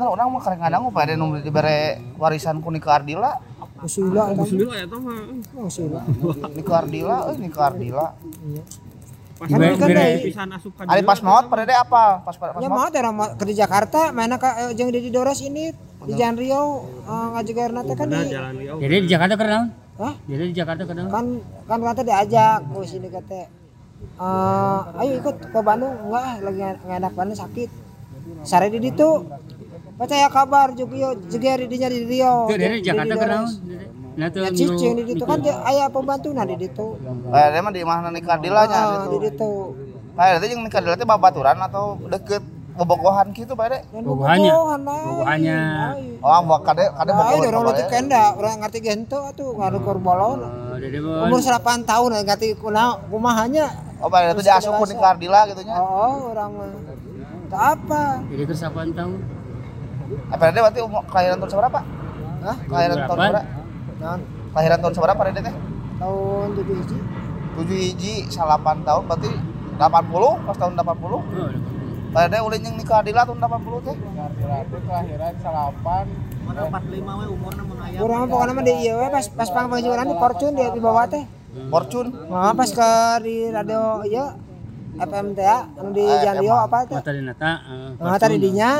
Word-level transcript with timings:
bener 0.00 0.16
orang 0.16 0.32
mah 0.32 0.40
karek 0.40 0.58
ngadang 0.64 0.88
pada 0.88 1.12
nu 1.12 1.36
dibere 1.36 2.00
warisan 2.16 2.64
ku 2.64 2.72
Nika 2.72 2.96
Ardila 2.96 3.36
Usila 3.80 4.32
eta. 4.32 4.44
Dulu 4.44 4.72
ya 4.72 4.84
tuh 4.84 5.00
mah. 5.00 5.16
Usila. 5.60 6.00
Nika 6.56 6.72
Ardila 6.72 7.16
euy 7.28 7.36
Nika 7.36 7.60
Ardila 7.68 8.06
Pas 9.36 9.48
Kan 9.48 9.56
kan 9.56 9.72
kan 9.76 9.88
dari 9.88 9.96
dari- 9.96 10.24
pisan 10.24 10.48
asup 10.52 10.72
ka 10.72 10.84
Ari 10.84 11.00
dieu. 11.00 11.08
pas 11.08 11.20
maot 11.20 11.44
pada 11.48 11.64
deh 11.68 11.76
apa 11.76 12.04
pas 12.24 12.36
pas 12.36 12.48
Ya 12.60 12.68
maot 12.68 12.88
mau 12.88 12.96
orang 12.96 13.12
mau 13.12 13.28
ke 13.36 13.44
di 13.44 13.54
Jakarta 13.56 14.08
mana 14.08 14.36
ka 14.36 14.68
eh, 14.68 14.72
jeung 14.72 14.88
di 14.88 15.12
Dores 15.12 15.40
ini 15.40 15.68
di 16.04 16.12
Jalan 16.16 16.36
Riau 16.40 16.64
eh, 17.04 17.26
ngajegarna 17.36 17.80
teh 17.84 17.96
kan 17.96 18.08
di. 18.08 18.20
Jadi 18.80 18.94
di 19.04 19.08
Jakarta 19.08 19.36
naon? 19.36 19.68
Hah? 20.00 20.14
Jadi 20.24 20.44
di 20.48 20.54
Jakarta 20.56 20.82
naon? 20.88 21.08
kan 21.08 21.26
kan 21.68 21.78
kata 21.80 22.00
diajak 22.04 22.56
ke 22.68 22.78
sini 22.84 23.08
kata 23.08 23.40
eh 24.16 24.80
ayo 25.00 25.12
ikut 25.20 25.36
ke 25.52 25.60
Bandung 25.60 25.92
enggak 26.08 26.40
lagi 26.40 26.60
nggak 26.84 26.98
enak 27.00 27.12
Bandung 27.12 27.36
sakit 27.36 27.68
sare 28.44 28.68
di 28.68 28.80
ditu 28.80 29.24
percaya 30.00 30.26
kabar 30.26 30.72
juga 30.72 31.12
juga 31.20 31.50
di 31.54 31.66
dinya 31.68 31.88
di 31.88 32.00
Rio 32.02 32.48
Itu 32.48 32.56
dari 32.56 32.80
di- 32.80 32.84
Jakarta 32.88 33.14
naon? 33.20 33.48
Nah 34.10 34.26
tuh 34.26 34.40
Ya 34.40 34.50
cicing 34.50 34.92
di 34.96 35.04
ditu 35.06 35.22
kan 35.22 35.38
dia 35.38 35.60
aya 35.60 35.86
pembantu 35.86 36.32
nah 36.32 36.42
di 36.42 36.56
ditu 36.56 36.96
eh 37.30 37.46
dia 37.46 37.60
mah 37.60 37.68
di 37.70 37.84
mana 37.84 38.08
Nika 38.08 38.34
Ardila 38.34 38.64
nya 38.64 38.80
Ah, 38.80 39.06
di 39.06 39.18
ditu 39.22 39.76
kayak 40.10 40.40
itu 40.40 40.46
jeung 40.50 40.62
Nika 40.64 40.80
Ardila 40.80 40.96
teh 40.96 41.04
babaturan 41.04 41.56
atau 41.60 42.00
deket 42.06 42.40
bobogohan 42.72 43.28
gitu 43.30 43.52
pada 43.52 43.82
dan 43.82 44.00
Bobogohannya. 44.00 44.52
Bobogohannya. 44.56 45.60
Oh 46.18 46.40
buat 46.42 46.62
kade 46.64 46.84
kade 46.88 47.10
bobogohan 47.12 47.48
orang 47.50 47.62
leutik 47.66 47.88
kenda, 47.88 48.24
orang 48.32 48.56
ngerti 48.58 48.78
gento 48.80 49.18
atuh 49.22 49.52
ngarukur 49.52 50.00
bolon. 50.00 50.38
Oh, 50.40 50.76
jadi 50.76 50.96
Umur 50.96 51.40
8 51.40 51.60
tahun 51.84 52.08
ngerti 52.24 52.56
kunaon 52.56 53.04
kumahanya. 53.06 53.66
oh 54.00 54.08
pada 54.08 54.32
itu 54.32 54.40
diasup 54.40 54.72
ku 54.74 54.84
Nika 54.86 55.06
Ardila 55.08 55.44
gitu 55.46 55.60
nya 55.60 55.76
Oh, 55.76 56.32
orang. 56.32 56.50
Tak 57.46 57.62
apa. 57.76 58.24
jadi 58.26 58.42
ke 58.42 58.54
8 58.54 58.96
tahun. 58.96 59.39
Eh 60.12 60.50
deh 60.50 60.60
berarti 60.60 60.80
umur 60.80 61.02
kelahiran 61.06 61.36
tahun 61.38 61.50
seberapa 61.50 61.80
Hah? 62.40 62.56
kelahiran 62.64 62.96
tahun 62.98 63.08
Berapa? 63.12 63.40
seberapa 63.40 63.42
Naon? 64.00 64.20
kelahiran 64.50 64.78
tahun 64.80 64.94
seberapa 64.94 65.20
deh 65.22 65.32
teh 65.40 65.54
Tahun 66.00 66.48
7 66.56 66.80
hiji. 66.80 66.96
tujuh 67.52 67.76
hiji 67.78 68.14
salapan 68.26 68.80
tahun 68.80 69.02
berarti 69.04 69.30
80 69.76 70.46
pas 70.46 70.56
tahun 70.56 70.72
80 70.74 70.88
Oh, 71.10 71.22
pada 72.10 72.26
deh 72.26 72.40
ulin 72.40 72.58
yang 72.60 72.74
nikah 72.74 72.98
Ardila 72.98 73.22
tahun 73.22 73.38
80 73.38 73.86
teh 73.86 73.96
Urang 78.00 78.18
mah 78.18 78.28
pokoknya 78.28 78.52
mah 78.52 78.64
di 78.64 78.74
ieu 78.80 78.94
we 78.96 79.06
pas 79.08 79.26
pas 79.28 79.48
pangpanjuran 79.48 80.04
di 80.04 80.16
Fortune 80.16 80.52
di 80.52 80.64
di 80.68 80.80
bawah 80.80 81.06
teh. 81.06 81.22
Fortune 81.68 82.08
Nah, 82.26 82.50
pas 82.50 82.66
ke 82.68 82.90
di 83.22 83.46
radio 83.48 84.02
ieu 84.02 84.26
FM 84.96 85.26
teh 85.32 85.44
ya, 85.44 85.70
anu 85.70 85.90
di 85.92 86.02
Jalan 86.02 86.42
Rio 86.42 86.56
apa 86.56 86.78
teh? 86.82 86.96
Mata 86.98 87.12
di 87.12 87.22
nata. 87.22 87.50
eh, 87.62 87.90
Nah, 87.96 88.18
tadi 88.18 88.36
dinya. 88.36 88.70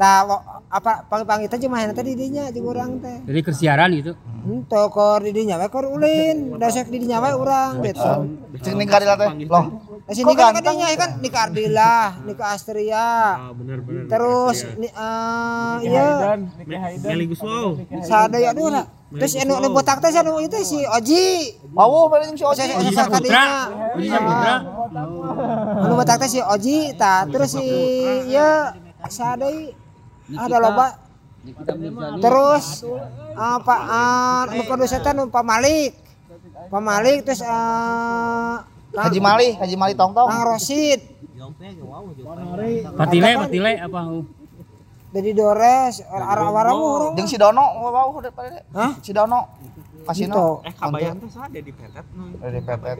Wo- 0.00 0.44
apa 0.72 1.04
panggil-panggil 1.04 1.52
teh 1.52 1.58
jeung 1.60 1.72
main 1.76 1.92
tadi 1.92 2.16
dinya 2.16 2.48
jeung 2.48 2.64
urang 2.64 2.96
teh. 2.98 3.22
Jadi 3.28 3.40
kersiaran 3.44 3.92
gitu. 3.92 4.16
Henteu 4.42 4.88
kor 4.90 5.20
di 5.22 5.30
dinya 5.30 5.60
we 5.60 5.68
kor 5.68 5.86
ulin, 5.86 6.58
dasek 6.58 6.88
di 6.88 6.98
dinya 7.04 7.20
we 7.22 7.30
urang 7.36 7.84
gitu. 7.84 8.26
cing 8.62 8.74
nikah 8.80 8.98
Ardila 8.98 9.14
teh 9.16 9.28
loh 9.46 9.66
Di 10.02 10.14
sini 10.18 10.32
kan 10.34 10.50
katanya 10.50 10.86
kan 10.98 11.10
Nika 11.22 11.38
Ardila, 11.46 11.94
Nika 12.26 12.44
Astria. 12.56 12.98
Ah, 12.98 13.52
bener 13.54 13.78
bener. 13.84 14.10
Terus 14.10 14.66
ni 14.74 14.88
eh 14.90 15.76
iya 15.86 16.36
Meli 17.06 17.24
Guslow. 17.30 17.78
sadaya 18.02 18.50
aduh 18.50 18.72
lah. 18.72 18.84
Terus 19.12 19.38
anu 19.38 19.60
anu 19.60 19.70
botak 19.76 20.02
teh 20.02 20.10
anu 20.10 20.40
itu 20.42 20.56
si 20.64 20.82
Oji. 20.82 21.60
Wow, 21.70 22.08
pada 22.10 22.26
yang 22.26 22.34
si 22.34 22.42
Oji. 22.42 22.64
Oji 22.64 22.90
Saputra. 22.96 23.44
Oji 23.94 24.08
Saputra. 24.10 24.54
Anu 25.84 25.94
botak 25.94 26.16
teh 26.18 26.28
si 26.32 26.40
Oji 26.42 26.96
ta 26.98 27.28
terus 27.28 27.54
si 27.54 27.66
iya 28.26 28.74
sadai 29.06 29.81
ada 30.36 30.56
loba 30.62 30.86
terus 32.22 32.86
apa 33.34 33.74
anu 34.48 34.62
produser 34.68 35.00
teh 35.02 35.10
anu 35.10 35.28
Pak 35.28 35.44
Malik. 35.44 35.92
Pak 36.70 36.82
Malik 36.82 37.26
terus 37.26 37.42
eh 37.42 38.54
Haji 38.92 39.20
Mali, 39.24 39.56
Haji 39.56 39.76
Mali 39.76 39.96
Tong 39.96 40.12
Tong. 40.12 40.28
Kang 40.28 40.44
Rosid. 40.44 41.00
Patile, 42.92 43.30
patile 43.40 43.72
apa? 43.80 44.00
Dari 45.12 45.32
Dores, 45.36 46.00
arah 46.08 46.48
warang 46.48 46.80
orang. 46.80 47.12
Jeung 47.16 47.28
si 47.28 47.36
Dono, 47.36 47.60
wow, 47.60 48.16
udah 48.16 48.32
pada. 48.32 48.64
Hah? 48.72 48.96
Si 49.00 49.12
Dono. 49.12 49.60
Kasino. 50.02 50.66
Eh 50.66 50.74
kabayan 50.74 51.14
teh 51.22 51.30
sada 51.30 51.54
di 51.54 51.70
petet 51.70 52.06
nu. 52.16 52.34
Dari 52.42 52.58
Pepet. 52.58 52.98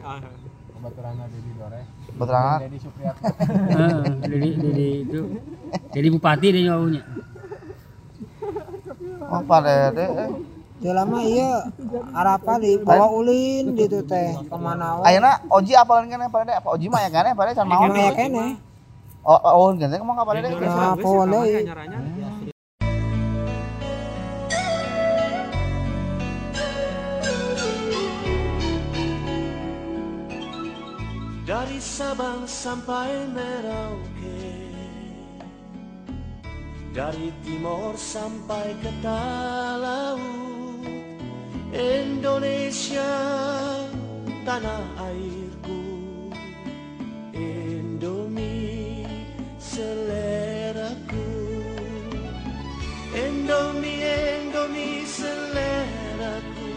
Ah, 2.21 2.21
Betulan. 2.21 2.59
Eh, 3.73 3.97
Jadi 4.29 4.49
jadi 4.61 4.87
itu. 5.01 5.21
Jadi 5.93 6.07
bupati 6.13 6.47
dia 6.53 6.61
nyawunya. 6.69 7.03
Oh, 9.33 9.41
pada 9.49 9.89
deh. 9.89 10.09
Ya 10.83 10.91
lama 10.91 11.23
iya 11.23 11.63
apa 12.11 12.59
di 12.59 12.75
bawah 12.75 13.07
ulin 13.23 13.71
gitu 13.73 14.03
teh 14.03 14.35
ke 14.35 14.57
mana 14.59 14.99
we. 14.99 15.07
Ayeuna 15.09 15.39
Oji 15.47 15.73
apa 15.73 16.03
kan 16.03 16.27
pada 16.27 16.43
deh? 16.43 16.55
Apa 16.59 16.69
Oji 16.75 16.85
mah 16.91 17.01
ya 17.01 17.09
kan 17.09 17.31
pada 17.33 17.55
can 17.55 17.65
mau. 17.65 17.87
Mau 17.87 17.95
ya 17.97 18.11
kene. 18.13 18.59
Oh, 19.23 19.39
oh, 19.39 19.71
gini 19.71 19.95
ngomong 19.95 20.19
ka 20.19 20.23
pada 20.27 20.39
deh. 20.43 20.51
Nah, 20.51 20.99
apa 20.99 21.07
Dari 31.73 31.81
Sabang 31.81 32.45
sampai 32.45 33.33
Merauke. 33.33 34.45
Dari 36.93 37.33
timur 37.41 37.97
sampai 37.97 38.77
ke 38.77 38.93
laut 39.01 40.85
Indonesia 41.73 43.09
tanah 44.45 44.85
airku. 45.01 45.81
Indomie 47.33 49.09
seleraku. 49.57 51.25
Indomie, 53.17 54.13
Indomie 54.45 55.09
seleraku. 55.09 56.69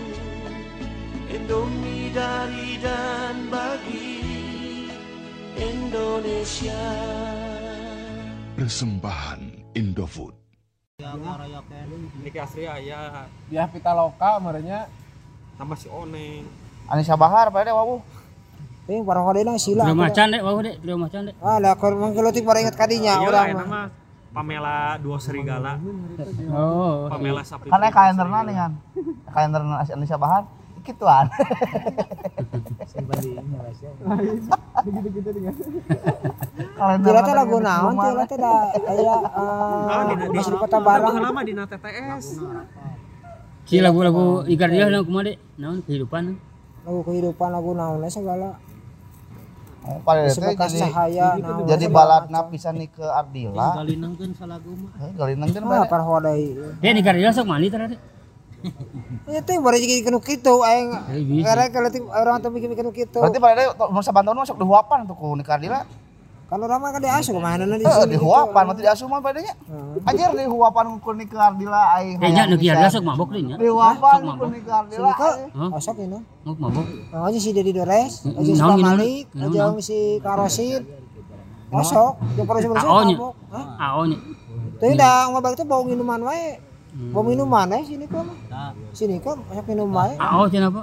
Indomie 1.28 2.08
dari 2.16 2.80
dan 2.80 3.52
bagi 3.52 4.15
Indonesia 5.56 6.82
Persembahan 8.56 9.40
Indofood. 9.76 10.32
Niki 12.24 12.38
Asri 12.40 12.64
aya 12.64 13.28
Dia 13.48 13.68
Pitaloka 13.68 14.40
merenya 14.40 14.88
tambah 15.56 15.76
si 15.76 15.88
Oneng. 15.88 16.44
Anissa 16.88 17.16
Bahar 17.16 17.48
pada 17.48 17.68
deh 17.68 17.74
wow. 17.74 18.00
Ting 18.86 19.02
parang 19.02 19.26
kadena 19.26 19.58
sila. 19.58 19.82
Sudah 19.82 19.98
macan 19.98 20.26
deh, 20.30 20.40
wah 20.44 20.62
deh, 20.62 20.74
sudah 20.78 20.96
macan 21.00 21.20
deh. 21.26 21.34
Ah, 21.42 21.58
lah 21.58 21.74
kor 21.74 21.98
mangkeuleutik 21.98 22.46
para 22.46 22.62
ingat 22.62 22.78
kadinya 22.78 23.18
Iya, 23.18 23.56
mah. 23.58 23.66
mah 23.66 23.86
Pamela 24.30 25.00
dua 25.00 25.16
serigala. 25.18 25.80
Oh. 26.52 27.08
Pamela 27.08 27.42
sapi. 27.42 27.72
Karena 27.72 27.88
kalenderna 27.88 28.38
nih 28.46 28.54
kan. 28.54 28.72
Kalenderna 29.32 29.74
Anissa 29.82 30.20
Bahar. 30.20 30.44
Gituan. 30.86 31.26
Kalender 36.76 37.10
Tila 37.10 37.20
teh 37.24 37.34
lagu 37.34 37.56
naon 37.58 37.94
teh 38.24 38.38
da 38.38 38.52
aya 38.72 39.16
Ah, 39.34 40.02
eh 40.08 40.16
di 40.22 40.56
kota 40.56 40.78
Barang. 40.78 41.16
lama 41.18 41.40
di 41.42 41.52
TTS. 41.52 42.24
Si 43.66 43.82
lagu-lagu 43.82 44.46
Igar 44.46 44.70
dia 44.70 44.86
naon 44.86 45.04
kumaha 45.04 45.26
deh? 45.26 45.36
Naon 45.58 45.82
kehidupan? 45.82 46.24
Lagu 46.86 47.00
kehidupan 47.02 47.48
lagu 47.50 47.70
naon 47.72 48.00
segala. 48.06 48.56
Oh, 49.86 50.02
pada 50.02 50.26
Sebekas 50.26 50.74
jadi 50.74 50.82
cahaya 50.82 51.26
naon. 51.38 51.62
jadi 51.64 51.86
baladna 51.86 52.40
pisan 52.46 52.74
nih 52.76 52.90
ke 52.90 53.02
Ardila. 53.02 53.74
Galinangkeun 53.76 54.34
salagu 54.34 54.70
mah. 54.74 54.90
Eh, 55.00 55.12
Galinang 55.14 55.48
kan 55.48 55.62
Ah, 55.62 55.70
pada. 55.82 55.86
par 55.86 56.02
hodai. 56.02 56.58
Dia 56.78 56.90
Igar 56.90 57.14
dia 57.14 57.30
sok 57.30 57.46
mani 57.46 57.70
tara 57.70 57.86
deh. 57.86 57.98
Ya 59.26 59.40
teh 59.40 59.56
bari 59.56 59.78
jadi 59.78 60.02
kenu 60.02 60.18
kitu 60.18 60.54
aing. 60.60 60.90
Eh, 61.08 61.22
bisa. 61.22 61.46
Karena 61.46 61.64
keleutik 61.68 62.02
orang 62.04 62.38
teh 62.38 62.48
bikin 62.48 62.70
kenu 62.72 62.90
kitu. 62.90 63.18
Berarti 63.18 63.36
pada 63.36 63.54
deh 63.56 63.66
umur 63.82 64.00
saban 64.00 64.22
tahun 64.22 64.38
masuk 64.38 64.56
dihuapan 64.56 65.04
tuh 65.04 65.14
ku 65.14 65.34
nikah 65.34 65.54
Ardila. 65.54 65.82
Kalau 66.46 66.62
orang 66.62 66.78
mah 66.78 66.90
kan 66.94 67.02
diasuh 67.02 67.34
ke 67.34 67.42
mana 67.42 67.66
di 67.66 67.82
Eh, 67.82 67.90
sini. 67.90 68.14
dihuapan 68.14 68.62
mah 68.62 68.74
tidak 68.74 68.94
asuh 68.94 69.10
mah 69.10 69.18
padanya. 69.18 69.50
Anjir 70.00 70.30
dihuapan 70.32 70.84
ku 70.96 71.10
nikah 71.10 71.50
Ardila 71.50 71.82
aing. 71.96 72.16
Eh, 72.16 72.30
nya 72.30 72.46
nu 72.46 72.54
kieu 72.54 72.70
dia 72.70 72.86
sok 72.86 73.02
mabok 73.02 73.34
deh 73.34 73.42
nya. 73.42 73.56
Dihuapan 73.56 74.16
ku 74.16 74.26
mabok. 74.28 74.48
nikah. 74.54 74.86
Hah? 75.50 75.68
Osok 75.74 75.96
ini. 75.98 76.22
Mau 76.44 76.54
mabok. 76.56 76.86
Oh, 77.10 77.26
si 77.32 77.50
Dedi 77.50 77.70
Dores, 77.70 78.22
Mm, 78.22 78.38
aja 78.38 78.46
si 78.48 78.62
naon, 78.62 78.78
Malik, 78.78 79.26
aja 79.34 79.62
si 79.80 79.98
Karosid. 80.20 80.82
Osok, 81.66 82.14
yang 82.38 82.46
perlu 82.46 82.60
sebelum 82.62 82.78
mabok. 82.78 83.34
Hah? 83.50 83.66
AO 83.90 84.06
nya. 84.06 84.18
Tapi 84.76 84.92
dah 84.94 85.26
ngobak 85.28 85.58
itu 85.58 85.64
bau 85.64 85.82
minuman 85.82 86.20
wae. 86.22 86.62
Bau 86.96 87.20
minuman 87.20 87.68
eh 87.76 87.84
sini 87.84 88.08
kok. 88.08 88.24
Sini 88.96 89.20
kok 89.20 89.36
masak 89.44 89.68
minum 89.68 89.92
wae. 89.92 90.16
AO 90.16 90.48
cenah 90.48 90.72
apa? 90.72 90.82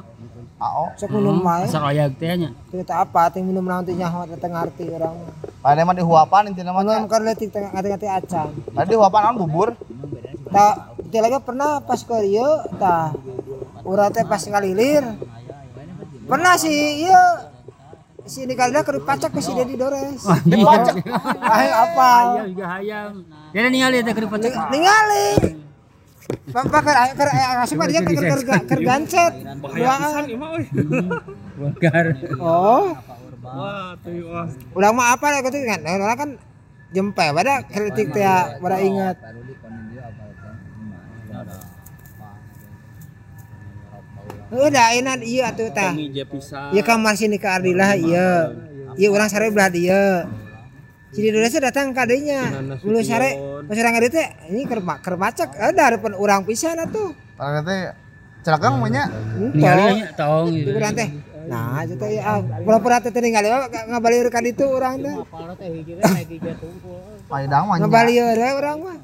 AO. 0.62 0.86
Masak 0.94 1.10
minum 1.10 1.38
wae. 1.42 1.66
Sak 1.66 1.82
ayag 1.90 2.14
teh 2.22 2.30
nya. 2.38 2.54
Kita 2.70 3.02
apa 3.02 3.34
teh 3.34 3.42
minum 3.42 3.66
naon 3.66 3.82
teh 3.82 3.98
nyaho 3.98 4.30
teh 4.30 4.38
ngarti 4.46 4.94
orang. 4.94 5.18
Pada 5.66 5.82
mah 5.82 5.98
dihuapan 5.98 6.54
intinya 6.54 6.70
mah. 6.70 6.86
Ngomong 6.86 7.10
ke 7.10 7.18
letik 7.18 7.50
tengah 7.50 7.74
ngati-ngati 7.74 8.06
acan. 8.06 8.48
Tadi 8.54 8.88
dihuapan 8.94 9.22
naon 9.26 9.38
bubur. 9.42 9.74
Tak, 10.54 11.02
itu 11.02 11.18
lagi 11.18 11.42
pernah 11.42 11.82
pas 11.82 11.98
ke 11.98 12.14
Rio, 12.22 12.62
tah. 12.78 13.10
Urang 13.82 14.14
teh 14.14 14.22
pas 14.22 14.38
ngalilir. 14.38 15.02
Pernah 16.30 16.54
sih, 16.62 17.10
iya. 17.10 17.50
Si 18.30 18.46
ini 18.46 18.54
kali 18.54 18.72
ke 18.72 19.02
pacak 19.02 19.34
ke 19.34 19.42
si 19.42 19.52
Dedi 19.52 19.74
Dores. 19.74 20.22
Dipacak. 20.46 20.96
Ah, 21.42 21.90
apa? 21.90 22.10
Hayam 22.38 22.46
juga 22.54 22.66
hayam. 22.70 23.12
Dia 23.50 23.68
ningali 23.68 24.06
teh 24.06 24.14
keur 24.14 24.30
pacak. 24.30 24.54
Ningali. 24.70 25.60
Bapak 26.54 26.82
keur 26.86 26.98
keur 27.20 27.30
asup 27.64 27.80
dia 27.92 28.02
keur 28.02 28.16
keur 28.16 28.42
keur 28.64 28.82
gancet. 28.82 29.34
Bakar. 31.54 32.06
Oh, 32.40 32.96
Wah, 33.44 33.92
tuh 34.00 34.24
wah. 34.32 34.48
udah 34.72 34.90
mah 34.96 35.08
apa 35.20 35.26
ya 35.36 35.40
gitu 35.44 35.60
kan? 35.68 35.84
Orang 35.84 36.18
kan 36.18 36.30
jempe 36.96 37.26
pada 37.28 37.60
kritik 37.68 38.16
teh 38.16 38.24
pada 38.64 38.78
ingat. 38.80 39.20
Udah 44.54 44.88
enak 44.96 45.26
iya 45.26 45.50
tah. 45.52 45.92
Mija 45.92 46.24
pisan. 46.30 46.72
Iya 46.72 46.82
kamar 46.86 47.18
sini 47.18 47.42
ke 47.42 47.50
Ardila 47.50 47.98
iya. 47.98 48.54
Iya 48.96 49.08
orang 49.10 49.28
sare 49.28 49.50
belah 49.50 49.70
dia. 49.74 50.30
Jadi 51.14 51.26
Indonesia 51.30 51.60
datang 51.62 51.94
ke 51.94 52.00
adanya. 52.02 52.42
Mulu 52.82 53.00
sare 53.06 53.38
pas 53.70 53.78
orang 53.78 53.96
ada 54.02 54.08
teh 54.10 54.28
ini 54.50 54.66
keur 54.66 54.82
ma- 54.82 54.98
keur 54.98 55.16
macak 55.16 55.54
ada 55.56 55.82
harapan 55.94 56.14
orang 56.18 56.42
pisan 56.42 56.82
atuh. 56.82 57.14
Pada 57.38 57.62
teh 57.62 57.94
celakang 58.42 58.82
mah 58.82 58.90
nya. 58.90 59.04
Ningali 59.38 60.02
nya 60.02 60.10
taong 60.18 60.50
gitu. 60.50 60.74
Urang 60.74 60.94
teh. 60.98 61.10
Nah, 61.44 61.86
itu 61.86 61.94
teh 62.02 62.18
ya 62.18 62.42
pura-pura 62.66 62.98
teh 62.98 63.14
ningali 63.14 63.46
ngabalir 63.94 64.26
ka 64.34 64.42
ditu 64.42 64.66
urang 64.66 64.98
teh. 65.06 65.14
Paidang 67.30 67.70
mah 67.70 67.78
nya. 67.78 67.86
Ngabalir 67.86 68.24
we 68.34 68.50
urang 68.58 68.78
mah. 68.82 68.98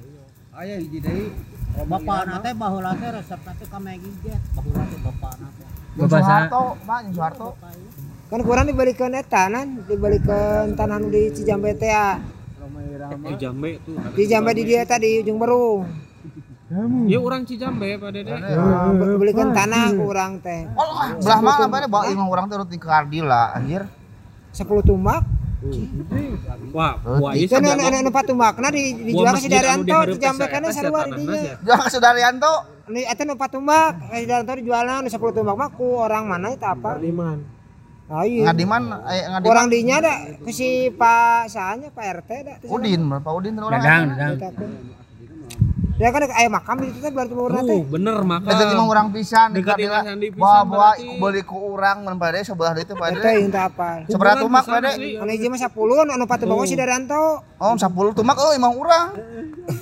Bapak 1.79 2.21
nate 2.25 2.49
baheula 2.57 2.91
teh 2.97 3.09
resep 3.13 3.39
teh 3.39 3.67
ka 3.69 3.77
Maggie 3.77 4.17
Jet. 4.25 4.41
Baheula 4.57 4.83
teh 4.89 4.99
bapak 4.99 5.33
nate. 5.37 5.63
Jeung 5.89 6.05
Bapak 6.05 6.21
Soeharto, 6.21 6.63
Pak, 6.85 6.99
Soeharto. 7.13 7.49
Kan 8.29 8.45
kurang 8.45 8.69
dibalikan 8.69 9.09
eta 9.17 9.49
nan, 9.49 9.81
dibalikan 9.89 10.77
tanah 10.77 11.01
nu 11.01 11.09
di 11.09 11.33
Cijambe 11.33 11.73
teh. 11.73 11.89
ya. 11.89 12.21
Eh 13.25 13.35
jambe 13.41 13.81
tuh. 13.81 13.97
Di 14.13 14.23
Jambe 14.29 14.51
di 14.53 14.63
dia 14.69 14.85
tadi 14.85 15.25
ujung 15.25 15.41
Berung. 15.41 15.89
Ya 17.09 17.17
orang 17.17 17.41
Cijambe 17.49 17.97
Pak 17.97 18.09
Dede. 18.13 18.29
Nah, 18.29 18.93
belikan 19.17 19.49
tanah 19.49 19.89
ku 19.97 20.13
urang 20.13 20.37
teh. 20.45 20.69
Oh, 20.77 20.93
mah, 20.93 21.17
belah 21.17 21.39
mana 21.41 21.65
pada 21.65 21.87
bawa 21.89 22.03
imam 22.13 22.29
orang 22.29 22.45
teh 22.45 22.57
rutin 22.61 22.77
ke 22.77 22.85
Ardila 22.85 23.57
anjir. 23.57 23.89
10 24.53 24.61
tumbak. 24.85 25.25
Wah, 26.71 27.01
wah 27.01 27.33
ieu 27.35 27.49
Kan 27.49 27.65
anu 27.65 28.13
empat 28.13 28.25
tumbakna 28.29 28.69
di 28.71 29.09
dijual 29.09 29.35
ke 29.35 29.49
anu 29.49 29.51
Daryanto, 29.51 29.85
dihareup 29.89 30.13
di 30.13 30.19
Jambe 30.21 30.45
esa 30.45 30.53
kana 30.53 30.67
eta 30.69 30.75
sarua 30.77 31.01
di 31.09 31.23
nya. 31.25 31.57
Jangan 31.65 31.81
ke 31.81 31.91
Sudaryanto. 31.97 32.53
Ini 32.93 33.01
eta 33.09 33.21
nu 33.25 33.33
empat 33.33 33.49
tumbak, 33.57 33.93
si 34.13 34.25
Daryanto 34.29 34.53
dijualna 34.53 35.01
nu 35.01 35.09
10 35.09 35.17
tumbak 35.17 35.55
mah 35.57 35.69
ku 35.73 35.97
orang 35.97 36.29
mana 36.29 36.53
eta 36.53 36.77
apa? 36.77 37.01
Liman. 37.01 37.58
Ah 38.09 38.25
iya. 38.25 38.49
Ngadiman 38.49 38.83
eh 39.05 39.21
ngadiman. 39.29 39.51
Orang 39.53 39.65
dinya 39.69 40.01
ada 40.01 40.13
ke 40.41 40.49
si 40.49 40.89
Pak 40.89 41.45
sahanya 41.53 41.93
Pak 41.93 42.05
RT 42.25 42.31
da. 42.41 42.53
Udin, 42.65 43.05
Pak 43.05 43.33
Udin 43.37 43.53
orang. 43.61 43.77
Dadang, 43.77 44.03
dadang. 44.17 44.53
Ya 45.99 46.15
kan 46.15 46.23
aya 46.31 46.47
makam 46.47 46.79
situ 46.79 47.03
teh 47.03 47.11
berarti 47.11 47.35
urang 47.35 47.59
teh. 47.67 47.75
Uh, 47.75 47.83
bener 47.83 48.23
maka. 48.23 48.55
Eta 48.55 48.71
imam 48.71 48.87
orang 48.87 49.11
pisan 49.11 49.51
di 49.51 49.59
Dekat 49.59 49.75
pisan 49.75 50.15
Bawa 50.39 50.95
beli 50.95 51.43
ku 51.43 51.75
urang 51.75 52.07
mun 52.07 52.15
pada 52.15 52.39
sebelah 52.39 52.71
ditu 52.71 52.95
Eta 52.95 53.03
pada. 53.03 53.19
yang 53.19 53.51
teh 53.51 53.63
apa? 53.67 54.07
Seberapa 54.07 54.39
tumak 54.39 54.63
asli. 54.63 55.19
Anu 55.19 55.27
hiji 55.27 55.51
mah 55.51 55.59
10, 55.59 55.75
anu 56.07 56.23
empat 56.23 56.37
tumbak 56.39 56.55
mah 56.55 56.67
si 56.71 56.79
Daryanto. 56.79 57.43
Oh, 57.59 57.75
10 57.75 58.15
tumak 58.15 58.39
oh 58.39 58.55
imam 58.55 58.71
urang. 58.79 59.11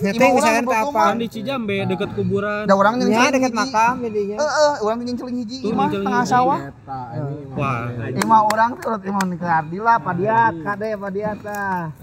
Eta 0.01 0.25
urang 0.25 0.53
sepuluh 0.57 0.73
teh 0.73 0.79
apa? 0.89 1.03
Kan 1.05 1.17
di 1.21 1.27
Cijambe 1.29 1.77
deket 1.85 2.09
kuburan. 2.17 2.65
Ada 2.65 2.73
orang 2.73 2.93
yang 2.97 3.09
Ya 3.13 3.29
dekat 3.29 3.53
makam 3.53 3.93
jadinya. 4.01 4.37
Heeh, 4.41 4.73
urang 4.81 4.97
yang 5.05 5.17
celing 5.21 5.37
hiji 5.45 5.57
imah 5.69 5.85
nyeling 5.85 6.01
tengah 6.01 6.23
sawah. 6.25 6.59
Wah, 7.53 7.93
Imah 8.09 8.41
orang 8.49 8.69
tuh 8.81 8.89
urut 8.89 9.05
imam 9.05 9.37
ke 9.37 9.45
Ardila 9.45 10.01
padiat 10.01 10.53
kade 10.65 10.97
padiat 10.97 11.37
tah. 11.45 11.93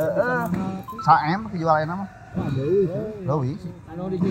Heeh. 0.00 0.42
Saem 1.04 1.44
kejualan 1.52 1.84
nama. 1.84 2.19
Deui. 2.30 3.52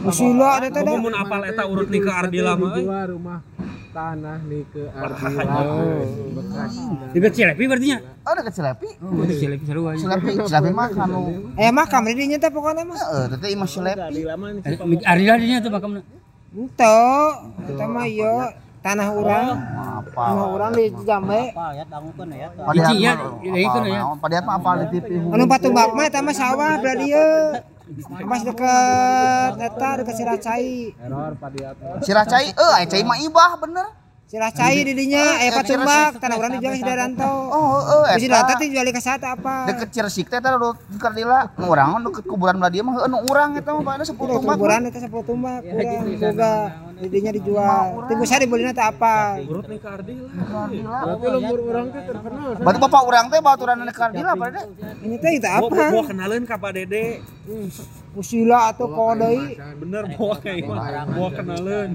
Usila 0.07 0.63
eta 0.63 0.79
da. 0.79 0.91
Mun 0.95 1.15
apal 1.15 1.43
eta 1.51 1.67
urut 1.67 1.91
nih 1.91 1.99
ke 1.99 2.11
Ardila 2.11 2.55
mah. 2.55 2.71
euy. 2.79 2.83
jual 2.87 3.05
rumah 3.11 3.39
tanah 3.91 4.39
nih 4.47 4.63
ke 4.71 4.83
Ardila. 4.87 5.61
Dekat 7.11 7.31
Cilepi 7.35 7.63
berarti 7.67 7.87
nya. 7.91 7.97
Oh, 8.23 8.33
deket 8.39 8.53
Cilepi. 8.55 8.89
Oh, 9.03 9.23
dekat 9.27 9.37
Cilepi 9.43 9.63
sarua. 9.67 9.89
nya. 9.91 9.99
Cilepi, 9.99 10.29
Cilepi 10.47 10.71
mah 10.71 10.87
kanu 10.95 11.19
Eh 11.59 11.71
makam 11.75 12.07
di 12.07 12.13
dinya 12.15 12.37
teh 12.39 12.47
pokoknya 12.47 12.83
mah. 12.87 12.95
heeh, 12.95 13.25
teh 13.35 13.49
imah 13.51 13.67
Cilepi. 13.67 13.99
Arila 15.03 15.33
dinya 15.35 15.57
tuh 15.59 15.71
makamna. 15.75 16.01
Ento, 16.49 17.03
eta 17.67 17.85
mah 17.85 18.07
ieu 18.07 18.35
tanah 18.79 19.07
urang. 19.11 19.47
Apa? 19.59 20.23
Tanah 20.23 20.47
urang 20.55 20.71
di 20.71 20.85
Jambe. 21.03 21.51
Apa 21.51 21.75
ya 21.75 21.83
dangukeun 21.83 22.31
ya. 22.31 22.47
Hiji 22.73 22.95
ya, 23.03 23.13
mah, 23.19 23.43
ya, 23.43 24.39
ya. 24.39 24.39
mah 24.41 24.55
apal 24.55 24.75
di 24.87 24.87
TV. 24.97 25.19
Anu 25.19 25.43
patumbak 25.45 25.91
mah 25.91 26.05
eta 26.07 26.23
mah 26.23 26.31
sawah 26.31 26.79
belah 26.79 26.95
dieu. 26.95 27.27
Pas 28.21 28.41
deket 28.41 29.53
eta 29.59 29.89
deket 29.97 30.15
Siracai. 30.15 30.67
Error 30.95 31.33
padiat. 31.35 31.75
Sirah 31.99 32.21
cai, 32.23 32.47
eh, 32.47 32.71
aya 32.77 32.85
cai 32.85 33.01
mah 33.01 33.17
ibah 33.17 33.57
bener. 33.57 33.87
Siracai 34.29 34.85
di 34.85 34.93
dinya 34.93 35.41
aya 35.41 35.49
patumbak, 35.51 36.21
tanah 36.21 36.37
urang 36.37 36.53
dijual 36.53 36.77
si 36.77 36.85
Daranto. 36.85 37.25
Oh, 37.49 37.81
heeh, 37.81 38.21
Si 38.21 38.29
eta. 38.29 38.45
Daranto 38.45 38.53
teh 38.55 38.67
dijual 38.69 38.87
ke 38.87 39.01
sata 39.01 39.33
apa? 39.33 39.65
Deket 39.65 39.89
Ciresik 39.89 40.29
teh 40.29 40.37
urut 40.37 40.77
di 40.85 41.01
Kardila. 41.01 41.49
Urang 41.57 41.97
deket 42.05 42.29
kuburan 42.29 42.61
belah 42.61 42.69
dia 42.69 42.85
mah 42.85 42.93
heueuh 42.93 43.09
nu 43.09 43.25
urang 43.25 43.57
eta 43.57 43.73
mah 43.73 43.81
pada 43.81 44.05
10 44.05 44.13
Udah 44.13 44.37
tumbak. 44.37 44.53
kuburan 44.53 44.81
eta 44.85 44.99
10 45.01 45.09
tumbak 45.25 45.59
urang 45.65 46.05
boga 46.13 46.53
di 46.99 47.07
dinya 47.07 47.31
dijual. 47.31 48.03
Tunggu 48.11 48.25
saya 48.27 48.43
dibelinya 48.43 48.75
teh 48.75 48.83
apa? 48.83 49.39
Urut 49.47 49.65
nih 49.71 49.79
ke 49.79 49.87
Ardila. 49.87 50.27
Tapi 50.83 51.25
lembur 51.31 51.59
orang 51.71 51.87
teh 51.95 52.03
terkenal. 52.03 52.49
Berarti 52.59 52.79
bapak 52.83 53.01
urang 53.07 53.25
teh 53.31 53.39
baturan 53.39 53.77
di 53.79 53.93
Kardila 53.95 54.31
pada. 54.35 54.59
Ini 54.99 55.15
teh 55.15 55.31
itu 55.39 55.47
apa? 55.47 55.83
gua 55.95 56.03
kenalin 56.03 56.43
ka 56.43 56.55
Pak 56.59 56.71
Dede. 56.75 57.23
Usila 58.13 58.73
atau 58.73 58.91
kodai? 58.91 59.55
Bener 59.79 60.03
bawa 60.17 60.35
kayak? 60.43 60.67
Gua 61.15 61.29
kenalin. 61.31 61.89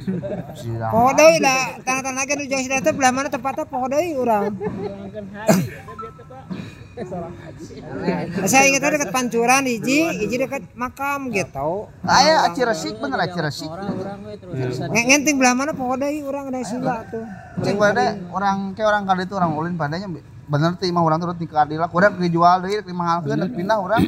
Kodai 0.88 1.32
lah, 1.38 1.78
tanah-tanah 1.84 2.22
kan 2.24 2.38
ujung 2.40 2.62
sida 2.64 2.80
teh 2.80 2.94
belah 2.96 3.12
mana 3.12 3.28
tempatnya 3.28 3.68
kodai 3.68 4.16
urang. 4.16 4.56
Saya 8.44 8.70
ingat 8.70 8.86
dekat 8.86 9.10
pancuran 9.10 9.66
hiji, 9.66 10.06
hiji 10.14 10.36
dekat 10.38 10.62
makam 10.78 11.34
gitu. 11.34 11.90
Aya 12.06 12.46
Ciresik 12.54 12.94
bener 12.96 13.18
aya 13.18 13.30
Ciresik. 13.34 13.66
Orang 13.66 14.22
we 14.22 14.38
terus 14.38 14.78
Nge- 14.78 15.06
Ngenting 15.10 15.36
belah 15.36 15.54
mana 15.58 15.72
podai 15.74 16.22
urang 16.22 16.54
ada 16.54 16.62
sila 16.62 17.02
tuh. 17.10 17.26
Cing 17.62 17.74
pada 17.74 18.14
orang 18.30 18.78
kayak 18.78 18.88
orang 18.88 19.02
kali 19.04 19.22
itu 19.26 19.34
orang 19.34 19.50
ulin 19.54 19.74
padanya 19.74 20.06
bener 20.44 20.76
teh 20.76 20.86
imah 20.86 21.02
urang 21.02 21.18
turut 21.18 21.34
di 21.34 21.48
Kardila. 21.50 21.90
Kurang 21.90 22.20
dijual 22.20 22.62
deui 22.62 22.78
rek 22.78 22.86
dimahalkeun 22.86 23.42
rek 23.42 23.52
pindah 23.54 23.78
urang 23.80 24.02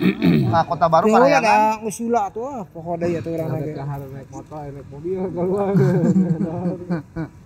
ka 0.53 0.61
Kota 0.69 0.87
Baru 0.87 1.11
Tuh 1.11 1.15
Parayangan. 1.19 1.43
ada 1.43 1.83
usula 1.83 2.23
tuh, 2.31 2.47
ah, 2.47 2.63
atuh 2.63 3.33
urang 3.35 3.51
lagi. 3.51 3.71
Kahar 3.75 4.01
naik 4.05 4.29
motor, 4.31 4.63
naik 4.63 4.87
mobil 4.93 5.21
keluar. 5.35 5.75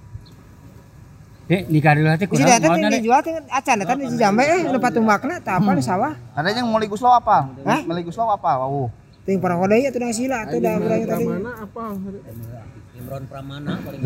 Di 1.50 1.80
Karila 1.82 2.14
teh 2.14 2.30
Si 2.30 2.30
kurang 2.30 2.46
data 2.46 2.62
mau 2.70 2.78
teh 2.78 2.82
na, 2.86 2.94
Dek. 2.94 3.02
dijual 3.02 3.20
teh 3.26 3.34
acan 3.50 3.76
eta 3.82 3.94
di 3.98 4.06
Jambe 4.14 4.46
eh 4.46 4.62
tempat 4.70 4.90
tumbakna 4.94 5.34
tah 5.42 5.58
apa 5.58 5.74
di 5.74 5.82
sawah. 5.82 6.14
Ada 6.38 6.54
yang 6.54 6.70
Meli 6.70 6.86
Guslow 6.86 7.10
apa? 7.10 7.50
Hah? 7.66 7.82
Meli 7.90 8.06
Guslow 8.06 8.30
apa? 8.30 8.62
Wow. 8.62 8.86
Ting 9.26 9.42
para 9.42 9.58
podai 9.58 9.82
atuh 9.90 9.98
da 9.98 10.14
sila 10.14 10.46
atuh 10.46 10.62
da 10.62 10.78
urang 10.78 11.02
tadi. 11.02 11.26
Mana 11.26 11.52
apa? 11.58 11.82
Imron 12.94 13.24
Pramana 13.26 13.82
paling 13.82 14.00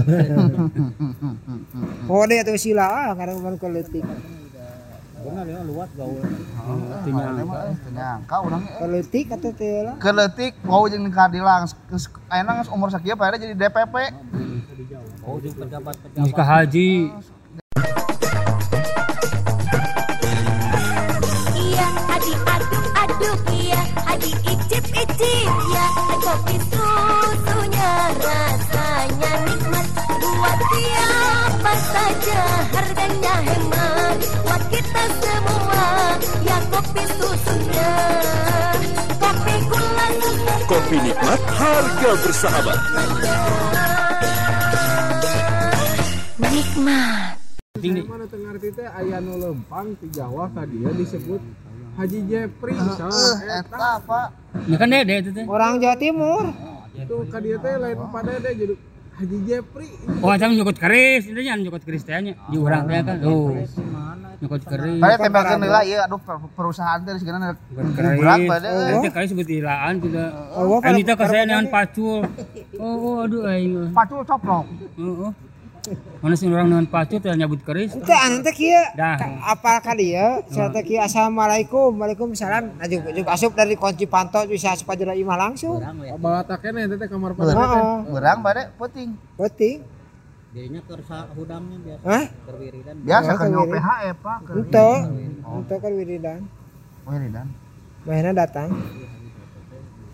Podai 2.09 2.41
atuh 2.41 2.57
sila 2.57 2.89
ah 2.89 3.13
kadang 3.13 3.45
ban 3.45 3.61
keletik. 3.61 4.09
Keletik 8.77 9.33
atuh 9.33 9.53
teh 9.57 9.81
lah. 9.81 9.97
keletik 9.97 10.53
wow 10.69 10.85
jeung 10.85 11.09
di 11.09 11.13
Kardila 11.17 11.65
geus 11.89 12.13
ayeuna 12.29 12.61
geus 12.61 12.69
umur 12.69 12.93
sakieu 12.93 13.17
pada 13.17 13.41
jadi 13.41 13.57
DPP. 13.57 13.95
Oh 15.25 15.41
jeung 15.41 15.57
pejabat 15.57 15.97
Mus 16.21 16.33
ka 16.37 16.45
haji. 16.45 17.09
Iya, 21.57 21.89
adik 22.13 22.39
aduk-aduk. 22.45 23.39
Iya, 23.49 23.81
adik 24.05 24.37
icip-icip. 24.45 25.25
ya, 25.25 25.34
nikmat, 41.25 41.41
harga 41.57 42.11
bersahabat. 42.21 42.79
nikmat 46.37 47.35
Penting 47.75 47.93
nih. 47.97 48.05
Mana 48.05 48.25
tengah 48.29 48.53
arti 48.53 48.69
teh 48.77 48.85
aya 48.85 49.19
nu 49.25 49.35
lempang 49.41 49.97
ti 49.97 50.07
Jawa 50.13 50.53
ka 50.53 50.69
dia 50.69 50.93
disebut 50.93 51.41
Haji 51.97 52.19
Jepri 52.29 52.77
Eh, 52.77 52.93
salah 53.01 53.37
eta 53.41 53.89
Pak. 54.05 54.29
Ya 54.69 54.77
kan 54.77 54.89
dede 54.93 55.15
itu 55.25 55.31
teh. 55.33 55.45
orang 55.49 55.81
Jawa 55.81 55.97
Timur 55.97 56.45
ka 57.33 57.39
teh 57.41 57.75
lain 57.81 57.99
pada 58.13 58.33
deh 58.37 58.53
jadi 58.53 58.75
Haji 59.15 59.37
Jepri 59.47 59.89
Oh, 60.19 60.31
eta 60.35 60.51
nyokot 60.51 60.75
keris, 60.75 61.31
itu 61.31 61.39
nya 61.39 61.55
nyokot 61.55 61.87
keris 61.87 62.03
teh 62.03 62.19
nya. 62.19 62.35
Di 62.51 62.57
urang 62.59 62.91
teh 62.91 62.99
kan. 62.99 63.19
Oh. 63.23 63.55
Nyokot 64.43 64.63
keris. 64.67 64.99
Pada 64.99 65.17
tembakan 65.23 65.63
heula 65.63 65.81
ieu 65.87 66.01
aduh 66.03 66.19
per- 66.19 66.51
perusahaan 66.59 66.99
teh 66.99 67.15
sebenarnya 67.23 67.55
berat 68.19 68.39
pada. 68.51 68.69
Itu 68.99 69.09
kali 69.15 69.27
sebut 69.31 69.47
ilaan 69.47 69.95
kita. 70.03 70.25
Oh, 70.59 70.83
Ini 70.83 71.01
teh 71.07 71.15
kasaya 71.15 71.47
nean 71.47 71.71
pacul. 71.71 72.27
Oh, 72.83 72.97
oh 72.99 73.17
aduh 73.23 73.47
aing. 73.47 73.95
Pacul 73.95 74.27
coplok. 74.27 74.67
Heeh. 74.99 75.31
Mana 76.25 76.35
sih 76.35 76.49
orang 76.49 76.73
dengan 76.73 76.87
pacul 76.89 77.21
teh 77.21 77.29
nyabut 77.37 77.61
keris? 77.61 77.93
Ente 77.93 78.15
anu 78.17 78.41
teh 78.41 78.55
kieu. 78.57 78.81
Dah. 78.97 79.21
apa 79.45 79.85
ka 79.85 79.93
dia? 79.93 80.41
Saya 80.49 80.73
teh 80.73 80.81
kieu 80.81 81.01
assalamualaikum 81.01 81.93
waalaikumsalam. 82.01 82.81
Nah 82.81 82.87
juga, 82.89 83.13
juga 83.13 83.29
asup 83.37 83.53
dari 83.53 83.77
kunci 83.77 84.09
panto 84.09 84.41
bisa 84.49 84.73
asup 84.73 84.89
aja 84.89 85.13
imah 85.13 85.37
langsung. 85.37 85.85
Balata 86.17 86.57
kene 86.57 86.89
teh 86.89 87.09
kamar 87.09 87.37
heeh. 87.37 87.97
Berang 88.09 88.41
pada 88.41 88.73
penting. 88.81 89.13
penting 89.37 89.85
Dirinya 90.55 90.79
kersa 90.87 91.27
hudangnya 91.35 91.79
biasa. 91.83 92.05
Hah? 92.07 92.25
Berwiridan. 92.47 92.95
Biasa 93.03 93.31
Oh, 93.35 93.37
kan 93.43 93.47
nyawa 93.51 93.67
PHE 93.67 94.11
Pak. 94.23 94.39
ente 94.55 94.91
ente 95.43 95.75
kan 95.83 95.93
wiridan. 95.99 96.41
Wiridan. 97.11 97.47
mainnya 98.07 98.33
datang. 98.47 98.69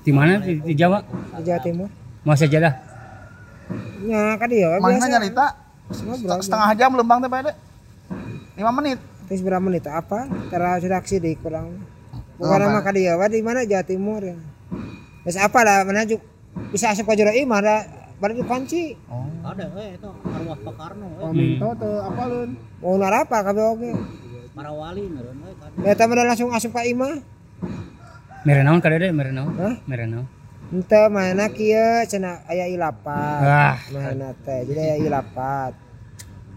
Di 0.01 0.11
mana? 0.17 0.41
Di, 0.41 0.73
Jawa? 0.73 1.05
di 1.37 1.43
Jawa 1.45 1.61
Timur. 1.61 1.89
Mau 2.25 2.33
saja 2.33 2.57
dah. 3.71 3.83
nya 4.03 4.21
ka 4.35 4.47
dia 4.47 4.67
we 4.69 4.79
Mana 4.79 5.07
nyarita 5.07 5.47
setengah 6.41 6.71
jam 6.75 6.91
lembang 6.93 7.19
teh 7.19 7.27
pada. 7.27 7.53
5 8.55 8.79
menit. 8.79 8.99
terus 9.25 9.41
berapa 9.41 9.63
menit 9.63 9.87
apa 9.87 10.27
teraksi 10.51 11.17
di 11.17 11.33
kurang 11.35 11.79
bukan 12.35 12.59
nama 12.59 12.83
ka 12.83 12.91
dia 12.91 13.15
we 13.15 13.27
di 13.27 13.41
mana 13.41 13.63
Jawa 13.63 13.87
Timur 13.87 14.19
ya 14.19 14.35
terus 15.23 15.39
apa 15.39 15.63
lah 15.63 15.87
mana 15.87 16.03
juga 16.03 16.27
bisa 16.69 16.91
asup 16.91 17.07
ka 17.07 17.15
jero 17.15 17.31
imah 17.31 17.61
da 17.61 17.77
baru 18.19 18.37
dikunci 18.37 18.99
Ada 19.41 19.73
eh 19.73 19.97
itu 19.97 20.11
arwah 20.27 20.59
Pak 20.59 20.75
Karno 20.77 21.07
eh. 21.09 21.23
paminto 21.23 21.69
teu 21.73 21.95
apa 22.03 22.23
leun 22.27 22.51
mau 22.79 22.95
narapa 22.95 23.37
kabeh 23.41 23.65
oge 23.67 23.93
Para 24.51 24.69
wali 24.69 25.07
meureun 25.07 25.41
eh 25.41 25.55
kan. 25.57 25.71
ya 25.81 25.93
tamu 25.95 26.13
langsung 26.13 26.51
asup 26.51 26.75
ka 26.75 26.83
imah 26.83 27.23
Mere 28.41 28.65
naon 28.65 28.81
ka 28.81 28.89
dede? 28.89 29.13
Mere 29.13 29.31
naon? 29.31 29.53
Hah? 29.55 29.77
Mere 29.85 30.05
naon? 30.05 30.25
Ente 30.71 31.03
mana 31.11 31.51
kieu 31.51 32.07
cenah 32.07 32.47
aya 32.47 32.71
ilapat. 32.71 33.43
Ah. 33.43 33.77
Mana 33.91 34.31
teh 34.39 34.63
jadi 34.71 34.95
aya 34.95 34.97
ilapat. 35.03 35.75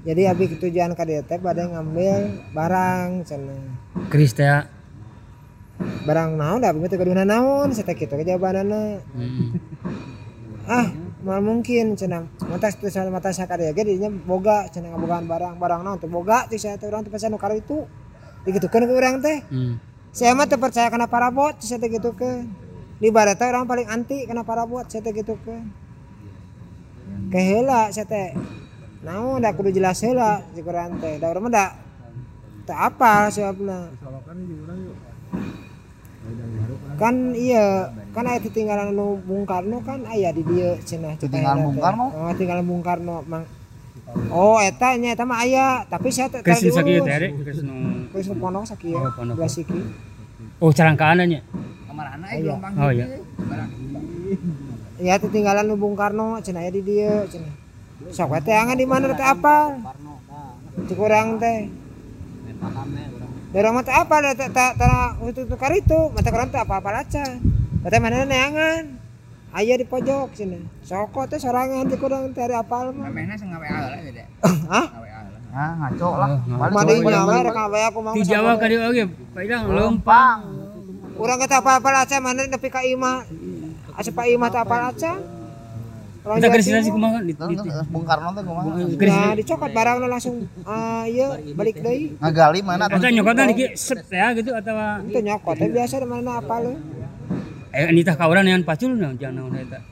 Jadi 0.06 0.30
abi 0.30 0.54
tujuan 0.54 0.94
ka 0.94 1.02
dieu 1.02 1.26
teh 1.26 1.42
bade 1.42 1.66
ngambil 1.66 2.54
barang 2.54 3.26
cenah. 3.26 3.74
Keris 4.14 4.38
teh. 4.38 4.46
Barang 6.06 6.38
naon 6.38 6.62
da 6.62 6.70
abi 6.70 6.86
teh 6.86 7.02
kaduna 7.02 7.26
naon 7.26 7.74
saya 7.74 7.90
teh 7.90 7.98
kitu 7.98 8.14
jawabanana. 8.14 9.02
Hmm. 9.18 9.58
Ah, 10.70 10.94
mal 11.26 11.42
mungkin 11.42 11.98
cenah. 11.98 12.30
Mata 12.46 12.70
itu 12.70 12.94
sama 12.94 13.18
mata 13.18 13.34
saya 13.34 13.50
ka 13.50 13.58
dieu 13.58 13.74
ge 13.74 13.82
dinya 13.82 14.14
boga 14.14 14.70
cenah 14.70 14.94
ngabogaan 14.94 15.26
barang. 15.26 15.58
Barang 15.58 15.82
naon 15.82 15.98
teh 15.98 16.06
boga 16.06 16.46
teh 16.46 16.62
saya 16.62 16.78
teh 16.78 16.86
urang 16.86 17.02
teh 17.02 17.10
pesan 17.10 17.34
nu 17.34 17.42
itu. 17.58 17.90
Digitukeun 18.46 18.86
ke 18.86 18.94
urang 18.94 19.26
teh. 19.26 19.42
Hmm. 19.50 19.82
Saya 20.14 20.38
mah 20.38 20.46
teu 20.46 20.62
percaya 20.62 20.94
kana 20.94 21.10
parabot 21.10 21.58
saya 21.66 21.82
teh 21.82 21.90
gitukeun. 21.90 22.63
Di 23.02 23.10
orang 23.10 23.66
paling 23.66 23.88
anti 23.90 24.26
kana 24.30 24.46
parabot 24.46 24.86
saya 24.86 25.02
teh 25.02 25.14
gitukeun. 25.14 25.70
Keheula 27.34 27.90
saya 27.90 28.06
teh. 28.06 28.38
Naon 29.04 29.44
da 29.44 29.52
kudu 29.52 29.74
jelas 29.74 30.00
heula 30.06 30.44
si 30.54 30.62
kurang 30.62 31.02
teh. 31.02 31.18
Da 31.20 31.34
urang 31.34 31.50
mah 31.50 31.54
da 31.54 31.66
teu 32.64 32.76
apal 32.78 33.28
sebabna. 33.34 33.92
Kan 36.96 37.36
iya, 37.36 37.92
kan 38.16 38.24
aya 38.24 38.40
tinggalan 38.40 38.96
nu 38.96 39.20
Bung 39.20 39.44
Karno 39.44 39.84
kan 39.84 40.08
aya 40.08 40.32
di 40.32 40.46
dieu 40.46 40.80
cenah 40.80 41.20
Tinggalan 41.20 41.68
Bung 41.68 41.82
Karno? 41.84 42.06
Oh, 42.16 42.32
tinggalan 42.32 42.64
Bung 42.64 42.80
Karno 42.80 43.20
mang. 43.28 43.44
Oh, 44.30 44.62
eta 44.62 44.94
nya 44.96 45.18
eta 45.18 45.26
mah 45.26 45.42
aya, 45.42 45.84
tapi 45.90 46.14
saya 46.14 46.30
teh 46.30 46.40
tadi 46.40 46.70
sakieu 46.70 47.02
urus. 47.02 47.10
teh. 47.10 47.32
Keris 47.34 47.60
nu 47.66 48.08
nu 48.08 48.36
ponok 48.40 48.64
sakieu. 48.64 48.96
Oh, 48.96 49.50
siki. 49.50 49.80
Oh, 50.62 50.72
carangkaan 50.72 51.26
nya. 51.28 51.42
Iya. 52.34 52.56
Oh 52.58 52.92
iya. 52.92 53.06
Ya 55.02 55.16
tinggalan 55.20 55.66
nu 55.68 55.76
Bung 55.78 55.98
Karno 55.98 56.40
cenah 56.42 56.66
aya 56.66 56.72
di 56.74 56.82
dieu 56.82 57.26
cenah. 57.30 57.54
Sok 58.10 58.36
teh 58.44 58.54
angan 58.54 58.78
di 58.78 58.86
mana 58.86 59.14
teh 59.14 59.26
apa? 59.26 59.78
Cek 60.90 60.98
urang 60.98 61.38
teh. 61.38 61.70
Dari 63.54 63.70
mah 63.70 63.84
teh 63.86 63.94
apa 63.94 64.16
da 64.22 64.32
teh 64.34 64.50
tanah 64.50 65.22
itu 65.30 65.46
tukar 65.46 65.70
itu, 65.78 66.10
mata 66.10 66.30
kurang 66.34 66.50
teh 66.50 66.58
apa-apa 66.58 66.90
laca. 66.90 67.26
Teh 67.86 68.00
mana 68.02 68.26
neangan. 68.26 68.84
Aya 69.54 69.78
di 69.78 69.86
pojok 69.86 70.34
cenah. 70.34 70.66
Soko 70.82 71.30
teh 71.30 71.38
sorangan 71.38 71.86
di 71.86 71.96
kurang 72.02 72.34
teh 72.34 72.42
ari 72.42 72.58
apal 72.58 72.90
mah. 72.90 73.10
Memena 73.14 73.38
sing 73.38 73.54
ngawe 73.54 73.68
ala 73.70 73.98
deh. 74.02 74.26
Hah? 74.74 74.88
Nah, 75.54 75.72
ngaco 75.86 76.10
lah. 76.18 76.30
Balik, 76.50 76.74
Madi 76.74 76.94
balik, 76.98 77.14
nyawa 77.14 77.46
rek 77.46 77.54
ngawe 77.54 77.80
aku 77.94 78.00
mau. 78.02 78.14
Di 78.18 78.22
Jawa 78.26 78.52
ka 78.58 78.66
dieu 78.66 78.82
oge. 78.82 79.06
Paidang 79.38 79.70
leumpang. 79.70 80.63
Urang 81.14 81.38
kita 81.38 81.62
apa-apa 81.62 81.90
laca 81.94 82.18
mana 82.18 82.46
nepi 82.50 82.68
ka 82.74 82.82
imah. 82.82 83.26
Asup 83.94 84.18
ka 84.18 84.26
imah 84.26 84.50
teh 84.50 84.62
apa 84.62 84.76
laca. 84.90 85.14
Orang 86.24 86.40
Kita 86.40 86.56
Timur. 86.56 86.80
nasi 86.80 86.90
kumaha 86.96 87.20
di 87.20 87.36
terus 87.36 87.60
Bung 87.92 88.08
Karno 88.08 88.32
teh 88.32 88.44
kumaha? 88.48 88.80
Nah, 88.80 89.36
dicokot 89.36 89.72
barangna 89.76 90.08
langsung 90.08 90.48
ah 90.64 91.04
iya 91.04 91.36
balik 91.52 91.84
deui. 91.84 92.16
Ngagali 92.16 92.60
mana 92.64 92.88
Eta 92.88 93.12
nyokotna 93.12 93.52
di 93.52 93.76
set 93.76 94.08
ya 94.08 94.32
gitu 94.32 94.56
atau 94.56 95.04
Itu 95.04 95.20
nyokot 95.20 95.56
teh 95.60 95.68
biasa 95.68 96.00
di 96.00 96.08
mana 96.08 96.40
apa 96.40 96.56
lu? 96.64 96.80
eh 97.74 97.90
ini 97.90 98.06
tah 98.06 98.14
ka 98.14 98.30
urang 98.30 98.46
nean 98.46 98.62
pacul 98.62 98.94
naon 98.94 99.20
jangan 99.20 99.52
naon 99.52 99.60
eta. 99.60 99.84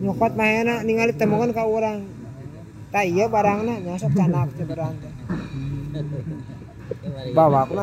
Nyokot 0.00 0.32
mahena 0.32 0.80
ningali 0.80 1.12
temukeun 1.12 1.52
ka 1.52 1.68
urang. 1.68 2.08
Tah 2.88 3.04
iya 3.04 3.28
barangna 3.28 3.76
nyosok 3.84 4.16
canak 4.16 4.48
teh 4.56 4.64
barang 4.64 4.94
teh. 4.96 5.12
Bawa 7.36 7.68
ke 7.68 7.74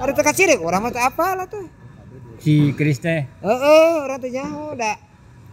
Ada 0.00 0.16
teh 0.16 0.24
kacirik 0.24 0.58
urang 0.64 0.80
mah 0.80 0.88
teh 0.88 1.04
apa 1.04 1.36
lah 1.36 1.44
tuh. 1.44 1.68
Si 2.40 2.72
keris 2.72 3.04
teh. 3.04 3.28
Heeh, 3.44 3.88
urang 4.00 4.16
teh 4.16 4.32
nyaho 4.32 4.72
da. 4.72 4.96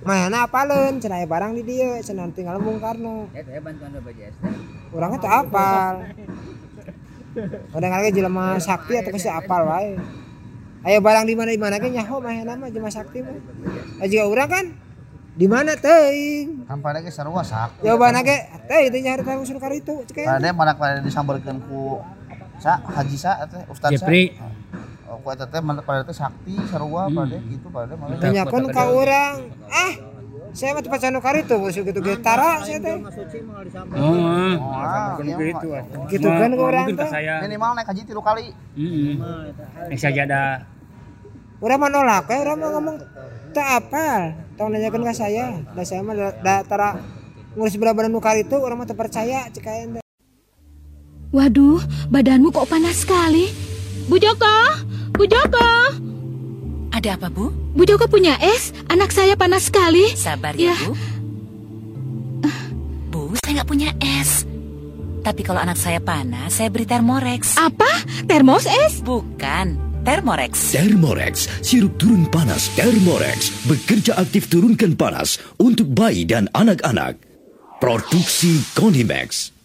Mana 0.08 0.48
apaleun 0.48 1.04
cenah 1.04 1.20
barang 1.28 1.52
di 1.60 1.68
dieu 1.68 2.00
cenah 2.00 2.32
tinggal 2.32 2.64
Bung 2.64 2.80
Karno. 2.80 3.28
Ya 3.36 3.60
bantuan 3.60 3.92
BPJS. 3.92 4.40
Urang 4.96 5.20
teh 5.20 5.28
apal. 5.28 6.16
Kadang 7.76 7.92
lagi 7.92 8.10
jelema 8.16 8.56
sakti 8.64 8.96
atau 8.96 9.12
kasih 9.12 9.36
apal 9.36 9.68
wae. 9.68 10.00
Aya 10.88 11.04
barang 11.04 11.28
di 11.28 11.36
mana 11.36 11.52
di 11.52 11.60
mana 11.60 11.76
ge 11.76 11.92
nyaho 11.92 12.24
mah 12.24 12.72
jelema 12.72 12.88
sakti 12.88 13.20
mah. 13.20 13.36
Ah 14.00 14.08
juga 14.08 14.32
urang 14.32 14.48
kan 14.48 14.66
di 15.38 15.46
mana 15.46 15.76
teuing? 15.76 16.66
kan 16.72 16.80
pada 16.80 17.04
ge 17.04 17.12
sarua 17.12 17.44
sak. 17.44 17.84
Jawabanna 17.84 18.24
ge 18.24 18.48
teh 18.64 18.88
itu 18.88 18.98
nyari 19.04 19.28
tahu 19.28 19.44
suruh 19.44 19.60
karitu 19.60 20.08
cek 20.08 20.24
aya. 20.24 20.40
Pada 20.40 20.56
mana 20.56 20.72
pada 20.80 21.04
disambarkeun 21.04 21.60
ku 21.68 22.00
sa 22.58 22.82
haji 22.82 23.18
sa 23.18 23.46
teh 23.46 23.62
ustaz 23.70 23.90
sa. 23.94 24.06
Jepri. 24.06 24.34
Oh, 25.08 25.22
ku 25.24 25.32
eta 25.32 25.48
teh 25.48 25.62
mana 25.64 25.80
pada 25.80 26.04
teh 26.04 26.12
sakti 26.12 26.58
sarua 26.68 27.08
pada 27.08 27.38
gitu 27.48 27.68
pada 27.72 27.94
malah. 27.96 28.20
Tanyakeun 28.20 28.66
ka 28.74 28.84
urang. 28.92 29.36
Ah, 29.72 29.94
saya 30.52 30.74
mah 30.74 30.82
tempat 30.84 31.00
canu 31.00 31.20
karitu 31.22 31.56
busuk 31.62 31.86
gitu 31.88 32.00
ge 32.04 32.20
tara 32.20 32.60
saya 32.66 32.82
teh. 32.82 32.98
Oh, 33.96 34.20
ah. 34.20 34.56
Ah, 34.84 35.10
iya, 35.24 35.36
begitu. 35.38 35.68
mah. 35.72 35.80
ah. 35.86 36.08
Gitu 36.10 36.28
kan 36.28 36.52
orang 36.58 36.88
teh. 36.92 37.10
Minimal 37.46 37.72
naik 37.78 37.88
haji 37.88 38.02
tilu 38.04 38.22
kali. 38.26 38.52
Heeh. 38.76 39.16
Yang 39.94 40.00
sajadah. 40.02 40.66
Urang 41.64 41.80
mah 41.82 41.90
nolak 41.94 42.28
we 42.28 42.36
urang 42.42 42.58
mah 42.60 42.70
ngomong 42.74 42.96
teu 43.54 43.64
apal. 43.64 44.22
Tong 44.58 44.70
nanyakeun 44.74 45.08
ka 45.08 45.14
saya. 45.16 45.62
Da 45.72 45.86
saya 45.88 46.04
mah 46.04 46.18
da, 46.18 46.28
da 46.42 46.56
tara 46.68 46.90
ngurus 47.56 47.80
bener-bener 47.80 48.12
nu 48.12 48.20
karitu 48.20 48.60
urang 48.60 48.82
mah 48.82 48.88
teu 48.90 48.98
percaya 48.98 49.48
cek 49.48 49.66
aya 49.70 49.86
teh. 49.98 50.07
Waduh, 51.32 51.84
badanmu 52.08 52.56
kok 52.56 52.72
panas 52.72 53.04
sekali. 53.04 53.52
Bu 54.08 54.16
Joko, 54.16 54.58
Bu 55.12 55.28
Joko. 55.28 55.70
Ada 56.96 57.20
apa, 57.20 57.28
Bu? 57.28 57.52
Bu 57.76 57.84
Joko 57.84 58.08
punya 58.08 58.40
es, 58.40 58.72
anak 58.88 59.12
saya 59.12 59.36
panas 59.36 59.68
sekali. 59.68 60.16
Sabar 60.16 60.56
ya, 60.56 60.72
Ya. 60.72 60.78
Bu. 60.82 60.92
Bu, 63.12 63.22
saya 63.44 63.60
nggak 63.62 63.70
punya 63.70 63.92
es. 64.00 64.48
Tapi 65.20 65.44
kalau 65.44 65.60
anak 65.60 65.76
saya 65.76 66.00
panas, 66.00 66.56
saya 66.56 66.72
beri 66.72 66.88
Thermorex. 66.88 67.60
Apa? 67.60 67.92
Termos 68.24 68.64
es? 68.64 69.04
Bukan, 69.04 69.76
Thermorex. 70.08 70.72
Thermorex, 70.72 71.52
sirup 71.60 72.00
turun 72.00 72.24
panas 72.32 72.72
Thermorex 72.80 73.68
bekerja 73.68 74.16
aktif 74.16 74.48
turunkan 74.48 74.96
panas 74.96 75.36
untuk 75.60 75.92
bayi 75.92 76.24
dan 76.24 76.48
anak-anak. 76.56 77.20
Produksi 77.84 78.64
Konimax. 78.80 79.57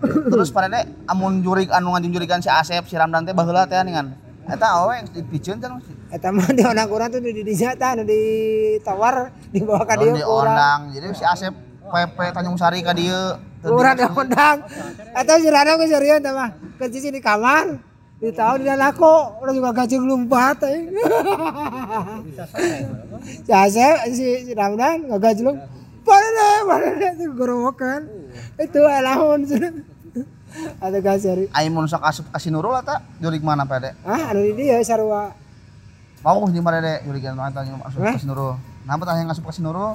Terus 0.00 0.48
pada 0.54 0.70
teh 0.70 0.88
amun 1.10 1.44
jurig 1.44 1.68
anu 1.68 1.92
ngajung 1.92 2.14
jurigan 2.14 2.40
si 2.40 2.48
Asep 2.48 2.86
si 2.88 2.96
Ramdan 2.96 3.26
teh 3.26 3.34
baheula 3.34 3.66
teh 3.66 3.76
ningan. 3.82 4.14
Eta 4.50 4.66
awe 4.82 4.98
yang 4.98 5.06
dipicieun 5.10 5.58
teh 5.60 5.68
Eta 6.10 6.34
mah 6.34 6.50
di 6.50 6.62
onang 6.66 6.90
urang 6.90 7.10
tuh 7.12 7.22
di 7.22 7.42
di 7.42 7.54
tah 7.54 7.94
nu 7.94 8.02
ditawar 8.02 9.30
dibawa 9.54 9.86
ka 9.86 9.94
dieu 10.00 10.16
di 10.16 10.24
ondang. 10.24 10.90
Jadi 10.90 11.06
si 11.14 11.24
Asep 11.26 11.54
PP 11.90 12.18
Tanjung 12.34 12.58
Sari 12.58 12.82
ka 12.82 12.96
dieu. 12.96 13.38
Urang 13.66 13.94
di- 13.94 14.02
diundang. 14.02 14.56
Eta 15.14 15.38
si 15.38 15.46
Rano 15.46 15.78
geus 15.78 15.92
serius 15.92 16.18
teh 16.18 16.32
mah. 16.34 16.50
Kerja 16.78 17.10
di 17.10 17.22
kamar. 17.22 17.90
di 18.20 18.28
tahu 18.36 18.60
di 18.60 18.68
lako 18.68 19.40
orang 19.40 19.56
juga 19.56 19.72
gajeng 19.80 20.04
lumpat 20.04 20.60
eh. 20.68 20.92
Jasa 23.48 24.04
si 24.12 24.44
si 24.44 24.52
Ramdan 24.52 25.08
gajeng 25.16 25.56
Mana 25.56 25.79
deh, 26.06 26.58
mana 26.64 26.88
deh, 26.96 27.10
itu 27.18 27.26
gorowokan. 27.36 28.08
Itu 28.56 28.80
alahun. 28.84 29.44
Ada 30.82 30.98
gasari. 30.98 31.46
Aimun 31.54 31.86
sok 31.86 32.02
asup 32.02 32.26
ka 32.34 32.38
Sinurul 32.42 32.74
eta 32.74 33.06
jurig 33.22 33.38
mana 33.40 33.62
pede? 33.68 33.94
Ah, 34.02 34.34
anu 34.34 34.42
di 34.42 34.58
dia 34.58 34.82
sarua. 34.82 35.30
Mau 36.26 36.42
di 36.50 36.58
mana 36.58 36.82
deh 36.82 37.06
jurig 37.06 37.22
anu 37.30 37.44
eta 37.46 37.62
asup 37.62 38.02
ka 38.02 38.18
Sinurul. 38.18 38.58
Napa 38.82 39.06
tah 39.06 39.14
yang 39.14 39.30
asup 39.30 39.46
ka 39.46 39.54
Sinurul? 39.54 39.94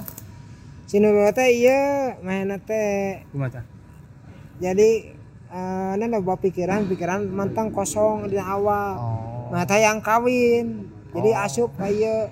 Sinurul 0.85 1.33
teh 1.33 1.50
iya 1.50 2.13
main 2.21 2.53
teh 2.62 3.25
Kumaha 3.33 3.65
jadi 4.62 5.12
eh 5.50 5.93
nana 5.97 6.21
bawa 6.21 6.38
pikiran 6.38 6.85
pikiran 6.85 7.25
mantang 7.25 7.74
kosong 7.74 8.29
di 8.29 8.38
awal 8.38 8.95
Oh. 8.95 9.50
nah 9.50 9.65
yang 9.77 9.97
kawin 10.01 10.89
jadi 11.09 11.31
asup 11.41 11.74
kayak 11.77 12.29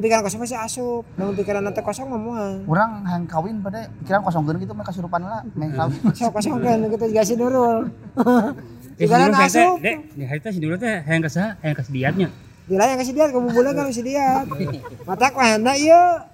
pikiran 0.00 0.22
kosong 0.26 0.40
masih 0.42 0.58
asup. 0.58 1.02
Namun 1.14 1.32
pikiran 1.38 1.62
nanti 1.62 1.82
kosong 1.84 2.06
ngomong 2.10 2.66
Urang 2.66 3.04
hayang 3.06 3.26
kawin 3.28 3.60
pada 3.60 3.86
pikiran 4.02 4.22
kosongkeun 4.24 4.58
gitu 4.62 4.72
mah 4.74 4.86
kasurupan 4.86 5.20
lah, 5.22 5.42
meh 5.54 5.70
kawin. 5.70 5.98
so 6.16 6.30
kosong 6.30 6.58
kan 6.62 6.80
kita 6.90 7.04
juga 7.10 7.22
si 7.22 7.34
Nurul 7.38 7.90
Eh, 8.94 9.10
teh, 9.10 9.18
asup. 9.18 9.82
Dek, 9.82 10.14
di 10.14 10.22
hari 10.22 10.38
teh 10.38 10.54
si 10.54 10.62
Nurul 10.62 10.78
teh 10.78 11.02
hayang 11.02 11.26
kesaha? 11.26 11.58
Hayang 11.66 11.74
kasih 11.74 11.92
diatnya. 11.98 12.28
Gila 12.70 12.84
yang 12.86 12.98
kasih 13.02 13.12
dia 13.12 13.26
kamu 13.28 13.50
bulan 13.52 13.72
kan 13.76 13.84
kasih 13.92 14.04
dia 14.06 14.28
mata 15.08 15.28
kena 15.28 15.72
iya. 15.76 16.30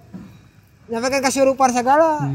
Nyampe 0.92 1.06
kan 1.08 1.20
kasurupan 1.24 1.70
segala 1.72 2.28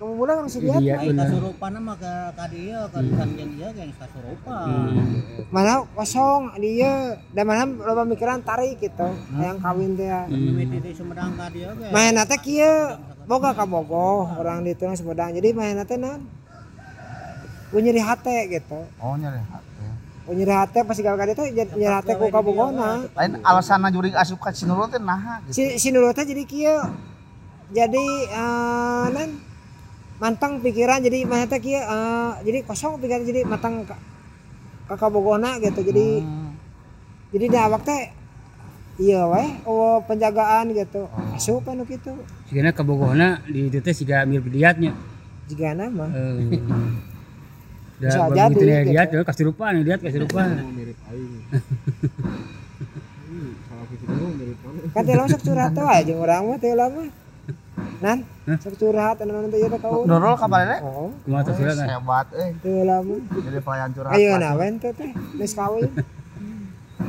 kamu 0.00 0.16
bulan 0.16 0.34
kan 0.40 0.44
kasih 0.48 0.60
dia 0.64 0.76
Iya 0.80 0.94
Ai 0.96 1.08
bener. 1.12 1.28
kasurupan 1.28 1.72
mah 1.84 1.96
ke 2.00 2.12
ka 2.32 2.44
dieu 2.48 2.80
ke 2.88 2.98
sanjang 3.04 3.50
ieu 3.52 3.68
ge 3.68 3.84
kasurupan. 4.00 4.64
mana 5.52 5.84
kosong 5.92 6.56
dia 6.56 7.20
dan 7.36 7.44
mana 7.44 7.68
loba 7.68 8.08
mikiran 8.08 8.40
tarik 8.40 8.80
gitu 8.80 9.12
yang 9.36 9.60
kawin 9.60 10.00
teh 10.00 10.08
Mimiti 10.32 10.80
di 10.80 10.96
Sumedang 10.96 11.36
ka 11.36 11.52
dieu 11.52 11.68
ge. 11.76 11.92
main 11.92 12.16
nate 12.16 12.32
kieu 12.40 12.96
boga 13.28 13.52
ka 13.52 13.68
bogoh 13.68 14.24
orang 14.40 14.64
di 14.64 14.72
tengah 14.72 14.96
Sumedang. 14.96 15.36
Jadi 15.36 15.52
main 15.52 15.76
nate 15.76 16.00
non 16.00 16.24
gue 17.68 17.80
nyeri 17.84 18.00
hate 18.00 18.56
gitu. 18.56 18.80
Oh 19.04 19.20
nyari 19.20 19.36
hati. 19.36 19.84
gue 20.24 20.32
nyeri 20.32 20.54
hate 20.56 20.80
pas 20.80 20.96
segala 20.96 21.20
kali 21.20 21.36
itu 21.36 21.44
nyeri 21.76 21.92
hate 21.92 22.16
ku 22.16 22.24
ka 22.32 22.40
bogona 22.40 23.04
Lain 23.12 23.36
alasanna 23.44 23.92
jurig 23.92 24.16
asup 24.16 24.40
ka 24.40 24.48
teh 24.48 24.96
naha 24.96 25.44
gitu. 25.44 25.76
si 25.76 25.92
teh 25.92 26.24
jadi 26.24 26.44
kieu 26.48 26.80
jadi 27.68 28.04
eh 28.32 29.06
non 29.12 29.49
mantang 30.20 30.60
pikiran 30.60 31.00
jadi 31.00 31.24
main 31.24 31.44
teh 31.44 31.56
kieu 31.56 31.76
eh, 31.76 31.88
jadi 32.42 32.58
kosong 32.62 33.00
pikiran 33.00 33.24
jadi 33.24 33.40
matang 33.42 33.82
ka 33.82 33.96
ka 34.86 34.94
kabogona 34.96 35.56
gitu 35.58 35.80
jadi 35.82 36.20
Hmm. 36.20 36.52
jadi 37.30 37.44
di 37.46 37.58
awak 37.58 37.82
teh 37.82 38.12
iya 38.98 39.24
weh 39.24 39.48
oh 39.64 40.02
penjagaan 40.02 40.70
gitu 40.72 41.08
asup 41.32 41.64
anu 41.64 41.82
gitu 41.84 42.12
Sigana 42.44 42.70
kabogohna 42.70 43.28
di 43.44 43.66
dieu 43.66 43.80
teh 43.80 43.90
siga 43.90 44.22
mirip 44.22 44.44
diatnya. 44.46 44.92
jika 45.46 45.72
nama 45.72 46.04
Eh. 46.06 46.36
Bisa 48.00 48.16
Da 48.22 48.32
jadi, 48.32 48.48
begitu 48.48 48.62
nih 48.62 48.76
gitu. 48.78 48.90
diat 48.90 49.06
tuh 49.10 49.22
kasurupan, 49.22 49.72
diat 49.82 50.00
kasurupan. 50.00 50.46
mirip 50.72 50.96
aing. 51.06 51.32
Hmm, 53.22 53.50
salah 53.62 53.84
visi 53.86 54.04
dulu 54.04 54.26
mirip 54.34 54.58
mana? 54.60 54.80
kan 54.90 55.02
teh 55.02 55.14
sok 55.28 55.40
curhat 55.44 55.76
aja 55.76 56.12
orang 56.14 56.40
mah 56.42 56.56
teh 56.56 56.72
lama 56.72 57.04
nan 58.00 58.18
sok 58.56 58.74
curhat 58.76 59.16
anu 59.18 59.32
nanti 59.36 59.58
ya 59.58 59.68
kau 59.72 60.02
Nurul 60.02 60.34
ka 60.34 60.46
Balede? 60.46 60.80
oh 60.80 61.12
Kumaha 61.22 61.42
teh 61.44 61.54
surat? 61.54 61.76
Hebat 61.78 62.26
euy. 62.32 62.50
teh 62.58 62.80
lama 62.82 63.16
Jadi 63.30 63.58
pelayan 63.58 63.90
curhat. 63.92 64.12
ayo 64.12 64.32
na 64.36 64.50
wen 64.54 64.74
teh 64.76 64.90
teh 64.90 65.10
geus 65.36 65.52
kawin 65.52 65.88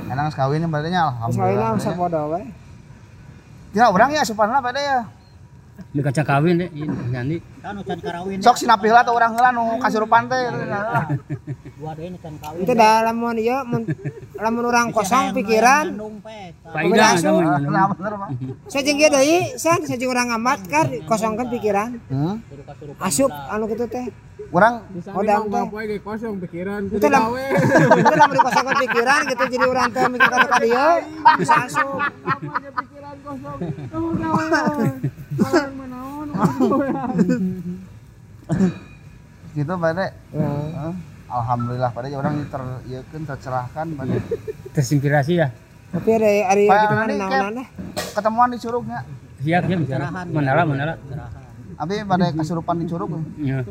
Enang 0.08 0.28
geus 0.28 0.38
kawin 0.38 0.64
pada 0.66 0.88
nya 0.88 1.04
geus 1.24 1.36
kawin 1.36 1.56
alhamdulillah. 1.56 1.70
lah 1.70 1.80
sapodo 1.80 2.22
we 2.32 2.42
Ya 3.72 3.88
urang 3.88 4.12
ya 4.12 4.20
asupan 4.22 4.48
lah 4.48 4.60
pada 4.60 4.80
ya. 4.80 5.00
Di 5.92 6.00
kaca 6.00 6.24
kawin 6.24 6.56
deh, 6.56 6.70
ini 6.72 6.88
nyandi. 7.12 7.38
Kan. 7.60 7.76
Sok 8.40 8.56
sinapih 8.58 8.90
lah 8.90 9.04
tuh 9.04 9.12
urang 9.12 9.36
heula 9.36 9.52
nu 9.52 9.76
kasurupan 9.76 10.26
teh. 10.26 10.40
Dua 11.76 11.92
deui 11.94 12.14
can 12.16 12.34
kawin. 12.38 12.62
itu 12.62 12.72
dah 12.72 13.02
lamun 13.04 13.36
ieu 13.36 13.58
mun 13.66 13.82
lamun 14.36 14.64
urang 14.64 14.88
kosong 14.90 15.34
pikiran 15.34 15.98
Faedah 16.64 17.18
sama 17.18 17.58
Nah 17.60 17.90
sajeng 18.70 19.02
ge 19.02 19.10
deui 19.10 19.38
san 19.58 19.82
sajeng 19.82 20.08
urang 20.08 20.30
amat 20.32 20.62
kan 20.66 20.88
kosongkeun 21.04 21.50
pikiran 21.50 21.98
Hmm. 22.06 22.38
asup 23.02 23.34
anu 23.50 23.66
kitu 23.66 23.86
teh 23.88 24.06
Urang 24.52 24.84
Oh, 25.08 25.24
Odang 25.24 25.48
teh. 25.48 25.98
kosong 26.02 26.36
pikiran. 26.38 26.84
Itu 26.86 27.02
gawe. 27.02 27.46
itu 28.04 28.14
lamun 28.14 28.36
dikosongkeun 28.36 28.78
pikiran 28.84 29.20
gitu 29.26 29.44
jadi 29.50 29.66
urang 29.66 29.90
teh 29.90 30.06
mikir 30.06 30.30
ka 30.30 30.38
ka 30.44 30.58
dieu 30.60 30.92
bisa 31.36 31.56
asup 31.66 31.88
Apanya 31.98 32.70
pikiran 32.78 33.16
kosong. 33.26 33.58
Orang 35.40 35.72
gitu 39.56 39.74
pada. 39.76 40.12
Ya. 40.32 40.36
Heeh. 40.36 40.94
Alhamdulillah 41.32 41.92
pada 41.96 42.12
orang 42.12 42.44
ini 42.44 42.46
ter 42.52 42.60
ieu 42.92 43.00
keun 43.08 43.24
tercerahkan 43.24 43.88
pada. 43.96 44.20
Terinspirasi 44.76 45.40
ya. 45.40 45.48
tapi 45.92 46.08
ada 46.16 46.32
hari 46.48 46.72
gitu 46.72 46.72
kan 46.72 47.04
nanti 47.04 47.20
naonan 47.20 47.52
dah 47.60 47.68
Ketemuan 48.16 48.48
di 48.52 48.58
curugnya. 48.64 49.00
Siap 49.44 49.64
siap 49.68 49.80
bicara. 49.84 50.08
Manala 50.12 50.64
manala. 50.64 50.96
Abi 51.80 52.04
pada 52.08 52.32
kasurupan 52.36 52.80
di 52.84 52.86
curug. 52.88 53.12
Ya. 53.40 53.64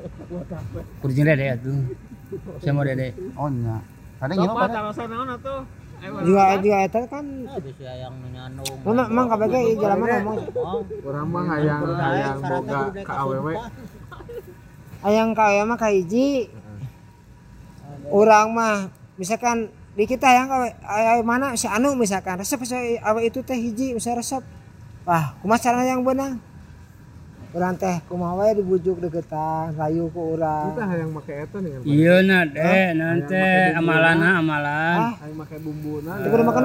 Kurjing 1.00 1.24
dede 1.28 1.46
atuh. 1.56 1.76
Saya 2.60 2.72
mau 2.76 2.84
dede. 2.84 3.16
Oh 3.36 3.48
nya. 3.48 3.80
Tadi 4.20 4.36
gimana 4.36 4.52
Coba 4.52 4.68
pada? 4.68 4.92
Juga 6.00 6.44
juga 6.60 6.76
eta 6.84 7.00
kan 7.06 7.24
Bisa 7.60 7.92
yang 7.92 8.14
nyandung. 8.32 8.74
memang 8.84 9.06
emang 9.12 9.26
kabeh 9.36 9.48
jalan 9.76 9.96
mah 10.00 10.08
ngomong. 10.08 10.38
Orang 11.04 11.26
mah 11.28 11.44
hayang 11.52 11.80
hayang 11.96 12.38
boga 12.40 12.80
ka 13.04 13.14
awewe. 13.24 13.54
ayang 15.00 15.30
kaya 15.32 15.62
mah 15.64 15.78
kahiji 15.80 16.48
orang 18.08 18.46
mah 18.52 18.76
misalkan 19.20 19.68
di 19.96 20.04
kita 20.08 20.28
yang 20.32 20.48
aya 20.86 21.20
mana 21.20 21.52
si 21.56 21.68
anu 21.68 21.92
misalkan 21.92 22.40
resep 22.40 22.60
si 22.64 22.96
awe 23.00 23.20
itu 23.20 23.44
teh 23.44 23.56
hiji 23.56 23.92
misalnya 23.92 24.24
resep. 24.24 24.42
Wah 25.04 25.36
kumaha 25.40 25.60
carana 25.60 25.84
yang 25.84 26.04
benar 26.04 26.36
urang 27.50 27.74
teh 27.74 27.98
kumaha 28.06 28.38
wae 28.38 28.54
dibujuk 28.54 29.00
deketan 29.00 29.74
rayu 29.74 30.06
ku 30.08 30.38
urang 30.38 30.70
Kita 30.70 30.84
hayang 30.86 31.10
make 31.10 31.34
eta 31.34 31.58
nih. 31.58 31.72
Iya 31.82 32.16
na 32.22 32.38
deh, 32.46 32.86
nanti 32.94 33.42
amalana 33.74 34.28
amalan. 34.38 34.96
ah 34.96 35.12
Hayang 35.18 35.34
make 35.34 35.56
bumbuna. 35.58 36.12
teu 36.14 36.30
kudu 36.30 36.42
makan 36.46 36.62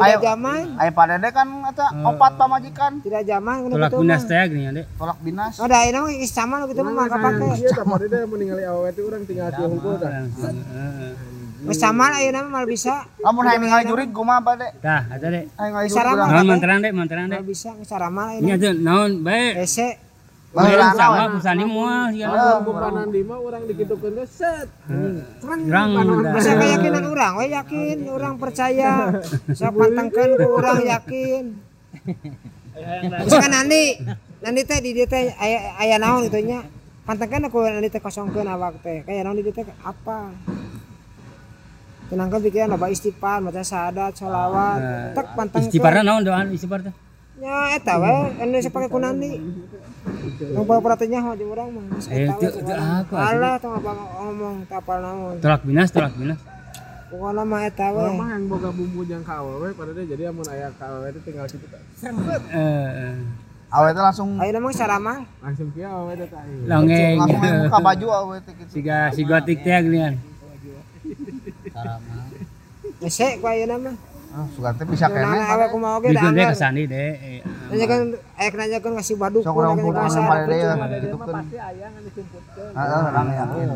Ayo. 0.00 0.16
tidak 0.16 0.20
zaman 0.24 0.60
Ayo 0.74 0.90
pada 0.90 1.14
deh 1.14 1.30
kan 1.30 1.48
eta 1.66 1.86
opat 2.02 2.32
pamajikan. 2.34 2.92
tidak 3.00 3.22
zaman 3.24 3.54
kudu 3.62 3.74
Tolak 3.76 3.92
binas 3.94 4.22
teh 4.24 4.40
gini 4.46 4.62
deh. 4.72 4.84
Tolak 4.96 5.18
binas. 5.20 5.54
ada 5.60 5.78
ini 5.82 5.98
mah 5.98 6.10
sama 6.24 6.54
nu 6.56 6.66
kitu 6.66 6.80
mah 6.80 7.04
kapake 7.06 7.46
Iya, 7.60 7.70
pada 7.76 8.04
deh 8.06 8.20
meninggali 8.24 8.64
awewe 8.64 8.88
itu 8.88 9.00
orang 9.04 9.22
tinggal 9.24 9.48
di 9.50 9.62
hungkul 9.62 9.94
dah. 9.96 10.10
Geus 11.60 11.76
sama 11.76 12.08
ayeuna 12.16 12.48
mah 12.48 12.62
mal 12.62 12.66
bisa 12.66 13.04
Lamun 13.20 13.44
hayang 13.44 13.60
ningali 13.60 13.84
jurig 13.84 14.10
kumaha 14.10 14.40
pada? 14.40 14.72
Dah, 14.80 15.04
ada 15.08 15.26
deh. 15.28 15.44
Hayang 15.54 15.72
ningali 15.76 15.88
Sarang 15.88 16.16
jurig 16.16 16.24
urang. 16.24 16.30
Naon 16.32 16.46
manteran 16.48 16.78
deh, 16.80 16.92
manteran 16.92 17.24
deh. 17.28 17.36
mal 17.36 17.44
bisa 17.44 17.68
geus 17.76 17.88
sarama 17.88 18.22
Ini 18.34 18.50
ayeuna 18.50 18.56
ada 18.56 18.70
naon 18.72 19.10
bae. 19.20 19.60
ese 19.60 19.88
Baheula 20.50 20.90
sama 20.98 21.14
naon? 21.14 21.30
pusani 21.38 21.62
moal 21.62 22.10
ya. 22.10 22.26
Di 23.06 23.22
mah 23.22 23.38
orang 23.38 23.62
dikitukeun 23.64 24.12
teh 24.18 24.26
set. 24.26 24.66
Gerang 25.70 25.90
Masa 26.26 26.52
keyakinan 26.60 27.06
orang, 27.06 27.32
we 27.38 27.46
yakin, 27.54 27.96
orang 28.10 28.34
percaya. 28.34 29.14
Sok 29.54 29.72
pantengkeun 29.78 30.30
ku 30.34 30.48
orang 30.58 30.82
yakin. 30.82 31.44
Misalkan 33.22 33.52
nanti, 33.52 33.94
nanti 34.42 34.60
teh 34.66 34.78
di 34.82 34.90
dieu 34.90 35.06
teh 35.06 35.30
aya 35.38 35.78
aya 35.78 35.96
naon 36.02 36.26
gitu 36.26 36.42
nya. 36.42 36.66
Pantengkeun 37.06 37.46
aku 37.46 37.62
nanti 37.70 37.86
teh 37.86 38.02
kosongkeun 38.02 38.50
awak 38.50 38.82
teh. 38.82 39.06
Kayak 39.06 39.30
naon 39.30 39.38
di 39.38 39.54
teh 39.54 39.62
apa? 39.86 40.34
Tenangkan 42.10 42.42
pikiran 42.42 42.68
loba 42.68 42.90
istighfar, 42.90 43.38
maca 43.38 43.62
syahadat, 43.62 44.12
sholawat. 44.12 44.78
Tek 45.14 45.26
pantengkeun. 45.32 45.70
Istighfarna 45.70 46.02
naon 46.02 46.26
doan 46.26 46.50
istighfar 46.50 46.82
teh? 46.82 46.94
Nya 47.38 47.72
eta 47.72 47.94
we, 47.96 48.14
anu 48.36 48.58
sapake 48.58 48.90
kunani. 48.90 49.38
Yang 50.42 50.64
pura-pura 50.66 50.98
teh 50.98 51.06
nyaho 51.06 51.32
jeung 51.38 51.54
urang 51.54 51.68
mah. 51.70 51.86
Eh, 52.10 52.26
teu- 52.36 52.50
teu 52.50 52.66
pokona. 52.66 53.00
apa, 53.00 53.14
Alah 53.16 53.54
tong 53.56 53.74
apa 53.78 53.90
ngomong 53.94 54.54
teu 54.66 54.76
apal 54.76 54.98
naon. 54.98 55.34
Tolak 55.38 55.62
binas, 55.62 55.88
tolak 55.88 56.12
binas. 56.18 56.36
Pokona 57.08 57.42
mah 57.46 57.60
eta 57.64 57.86
we. 57.88 58.02
Orang 58.02 58.18
mah 58.18 58.28
yang 58.28 58.44
boga 58.44 58.70
bumbu 58.70 59.00
yang 59.06 59.22
ka 59.22 59.34
awewe 59.38 59.70
pada 59.72 59.90
deh 59.94 60.04
jadi 60.04 60.22
amun 60.28 60.46
aya 60.46 60.68
ka 60.74 60.84
awewe 60.84 61.08
itu 61.08 61.20
tinggal 61.22 61.46
kitu 61.46 61.64
teh. 61.64 61.80
Set. 61.94 62.12
Eh, 62.50 63.14
Awe 63.70 63.86
teh 63.94 64.02
langsung 64.02 64.34
Ayo 64.36 64.50
namang 64.50 64.74
sarama. 64.74 65.14
Langsung 65.38 65.70
kieu 65.70 65.86
awewe 65.86 66.18
teh 66.18 66.26
tah. 66.26 66.42
longeng. 66.42 67.16
langsung 67.16 67.40
buka 67.64 67.78
baju 67.80 68.06
awe 68.10 68.36
teh 68.42 68.52
gitu. 68.58 68.70
Siga 68.74 68.98
si 69.14 69.22
gotik 69.22 69.62
teh 69.62 69.72
ginian. 71.82 72.00
Ese 73.00 73.26
ku 73.36 73.46
ayeuna 73.46 73.76
mah. 73.76 73.96
Ah, 74.30 74.46
teh 74.72 74.86
bisa 74.86 75.06
kene. 75.06 75.26
Da 75.42 75.66
Bikin 75.98 76.14
teh 76.14 76.22
anggar. 76.22 76.54
kesani 76.54 76.82
deh. 76.86 77.10
Eh, 77.18 77.40
Nanya 77.66 77.86
kan 77.86 78.00
aya 78.36 78.48
nanya 78.54 78.78
kan 78.78 78.92
ngasih 78.94 79.16
baduk 79.16 79.42
Sok 79.42 79.54
urang 79.54 79.74
pun 79.74 79.90
urang 79.90 80.06
syarat 80.06 80.46
pada 80.46 80.54
ya 80.54 80.70
gitu 81.02 81.16
kan. 81.18 81.44
aya 81.50 81.86
ngan 81.88 82.02
disimputkeun. 82.06 82.72
Heeh, 82.72 83.00
urang 83.04 83.28
yakin. 83.28 83.66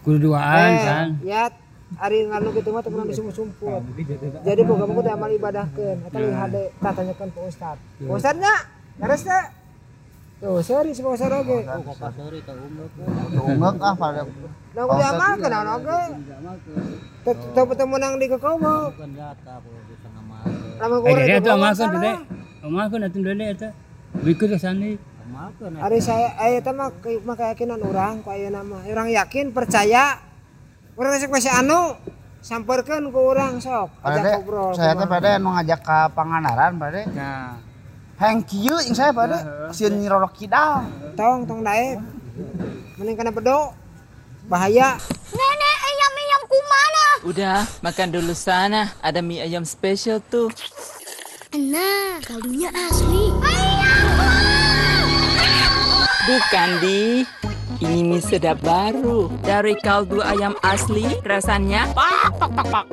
Kudu 0.00 0.18
duaan 0.22 0.70
Eh, 0.70 0.80
kan. 0.82 1.08
ya 1.20 1.42
ari 1.94 2.26
nganu 2.26 2.48
kitu 2.50 2.68
mah 2.68 2.82
teu 2.82 2.90
pernah 2.90 3.06
disumput-sumput 3.06 3.82
jadi 4.42 4.60
boga 4.66 4.82
boga 4.82 5.00
teh 5.04 5.12
amal 5.14 5.30
ibadahkeun 5.30 5.96
eta 6.02 6.16
leuwih 6.18 6.34
hade 6.34 6.62
tatanyakeun 6.82 7.30
ke 7.30 7.40
ustad 7.44 7.76
Pak 7.78 8.10
ustadnya 8.10 8.54
teh 8.98 9.38
tuh 10.44 10.60
sorry 10.60 10.92
si 10.92 11.00
Pak 11.00 11.16
ustad 11.16 11.32
oge 11.32 11.64
Ungek 13.48 13.76
ah 13.80 13.94
pada 13.96 14.20
nah 14.74 14.84
kudu 14.84 15.04
amalkeun 15.08 15.48
naon 15.48 15.68
oge 15.80 16.00
teu 17.24 17.32
teu 17.56 17.64
teu 17.72 17.86
menang 17.88 18.20
di 18.20 18.28
kekomo 18.28 18.92
lamun 20.74 20.98
Eh 21.00 21.40
kurang 21.40 21.40
bawah 21.40 21.56
amalkeun 21.56 21.88
sana. 21.88 21.96
dede. 21.96 22.12
Amalkeun 22.66 23.06
atuh 23.06 23.20
dede 23.22 23.44
eta. 23.54 23.68
Wikeun 24.20 24.48
ke 24.52 24.58
sani. 24.58 24.92
Ari 25.80 25.98
saya 26.02 26.34
aya 26.36 26.58
teh 26.60 26.74
mah 26.74 26.90
mah 27.24 27.36
keyakinan 27.38 27.80
urang 27.80 28.20
ku 28.20 28.28
ayeuna 28.34 28.60
mah. 28.66 28.82
Urang 28.84 29.08
yakin 29.08 29.54
percaya. 29.54 30.18
Urang 30.98 31.14
resek 31.14 31.30
masih 31.30 31.54
anu 31.54 31.94
samperkeun 32.42 33.08
ku 33.08 33.20
urang 33.32 33.56
sok 33.62 33.88
ajak 34.04 34.42
ngobrol. 34.42 34.74
saya 34.76 34.92
teh 34.98 35.08
pada 35.08 35.38
nu 35.40 35.54
ngajak 35.54 35.80
ke 35.80 35.98
Pangandaran 36.12 36.76
pada 36.76 37.00
Nah, 37.14 37.56
hang 38.18 38.42
kieu 38.46 38.76
yang 38.78 38.94
saya 38.94 39.10
pada 39.10 39.70
sieun 39.74 39.98
Nyi 39.98 40.06
Roro 40.06 40.30
Kidal 40.30 41.04
Tong 41.14 41.46
tong 41.46 41.62
daek. 41.62 42.02
Mending 42.98 43.14
kana 43.14 43.30
bedo. 43.30 43.70
Bahaya. 44.50 44.98
Nenek 45.30 45.76
ayam-ayam 45.86 46.40
kumana? 46.50 47.06
Udah, 47.22 47.60
makan 47.86 48.08
dulu 48.10 48.34
sana. 48.34 48.90
Ada 48.98 49.22
mie 49.22 49.46
ayam 49.46 49.62
spesial 49.62 50.18
tuh. 50.18 50.50
Nah, 51.54 52.18
kaldunya 52.26 52.66
asli. 52.74 53.30
Bukan, 56.26 56.70
Di. 56.82 57.22
Ini 57.78 58.00
mie 58.02 58.18
sedap 58.18 58.58
baru. 58.58 59.30
Dari 59.46 59.78
kaldu 59.78 60.18
ayam 60.18 60.58
asli, 60.66 61.06
rasanya 61.22 61.94
pak, 61.94 62.34
pak, 62.42 62.50
pak, 62.58 62.66
pak. 62.74 62.84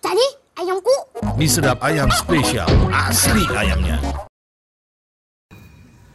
Tadi 0.00 0.26
ayamku. 0.56 0.96
Mie 1.36 1.44
sedap 1.44 1.76
ayam 1.84 2.08
spesial, 2.08 2.68
asli 2.88 3.44
ayamnya. 3.52 4.00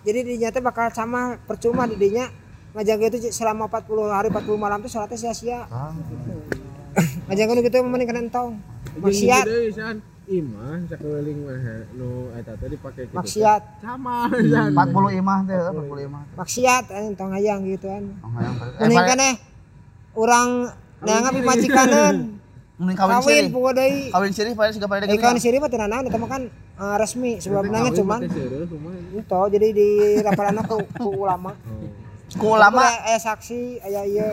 Jadi 0.01 0.19
dinya 0.25 0.49
teh 0.49 0.63
bakal 0.63 0.89
sama 0.89 1.37
percuma 1.45 1.85
di 1.85 1.93
dinya 1.93 2.25
ngajaga 2.73 3.05
itu 3.13 3.17
selama 3.29 3.69
40 3.69 4.09
hari 4.09 4.27
40 4.33 4.57
malam 4.57 4.77
tuh 4.81 4.89
salatnya 4.89 5.17
sia-sia. 5.19 5.67
Ngajaga 7.29 7.51
nu 7.55 7.61
kitu 7.63 7.77
mending 7.85 8.07
kana 8.09 8.21
entong. 8.25 8.49
Maksiat. 8.99 9.45
Deui 9.47 9.71
san. 9.71 10.01
Imah 10.31 10.79
sakeuling 10.87 11.43
mah 11.43 11.83
nu 11.97 12.31
eta 12.35 12.55
teh 12.57 12.67
dipake 12.71 13.07
kitu. 13.07 13.15
Maksiat. 13.15 13.61
Sama 13.83 14.27
san. 14.31 14.71
40 14.73 15.19
imah 15.21 15.37
teh 15.45 15.57
40 15.59 16.07
imah 16.07 16.21
Maksiat 16.35 16.83
eh, 16.91 17.03
entong 17.13 17.31
hayang 17.37 17.61
gituan. 17.67 18.03
Oh, 18.25 18.31
hayang 18.35 18.55
eh, 18.57 18.79
Mending 18.81 19.05
kana 19.05 19.29
urang 20.17 20.49
neanggap. 21.05 21.33
mending 22.81 22.97
kawin 22.97 23.13
Kawin 23.13 23.29
sirih 23.29 23.49
puguh 23.53 23.73
deui. 23.77 24.01
kawin 24.09 24.31
sirih 24.33 24.53
pada 24.57 24.69
siga 24.73 24.87
pada 24.89 25.05
Eh 25.05 25.17
kawin 25.21 25.37
siri 25.37 25.61
mah 25.61 25.69
teu 25.69 25.77
naon 25.77 26.03
eta 26.09 26.17
mah 26.17 26.29
kan 26.29 26.41
eh, 26.49 26.95
resmi 26.97 27.37
sebelumnya 27.37 27.85
Kawin 27.85 27.93
cuman 27.93 28.19
kumaha. 28.25 28.97
itu 29.21 29.39
jadi 29.53 29.67
di 29.69 29.89
rapalan 30.19 30.57
ku, 30.65 30.77
ku 30.97 31.09
ulama. 31.21 31.53
ku 32.41 32.47
ulama 32.57 32.81
aya 33.05 33.19
saksi 33.19 33.85
aya 33.85 34.01
ieu. 34.07 34.29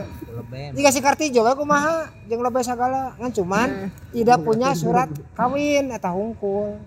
Jika 0.73 0.89
si 0.89 1.05
Kartijo 1.05 1.45
we 1.45 1.53
kumaha 1.53 2.09
jeung 2.25 2.41
lebih 2.41 2.65
sagala 2.65 3.13
ngan 3.21 3.33
cuman 3.37 3.69
tidak 4.15 4.39
punya 4.41 4.73
surat 4.73 5.13
kawin 5.39 5.93
eta 5.93 6.09
hungkul. 6.09 6.79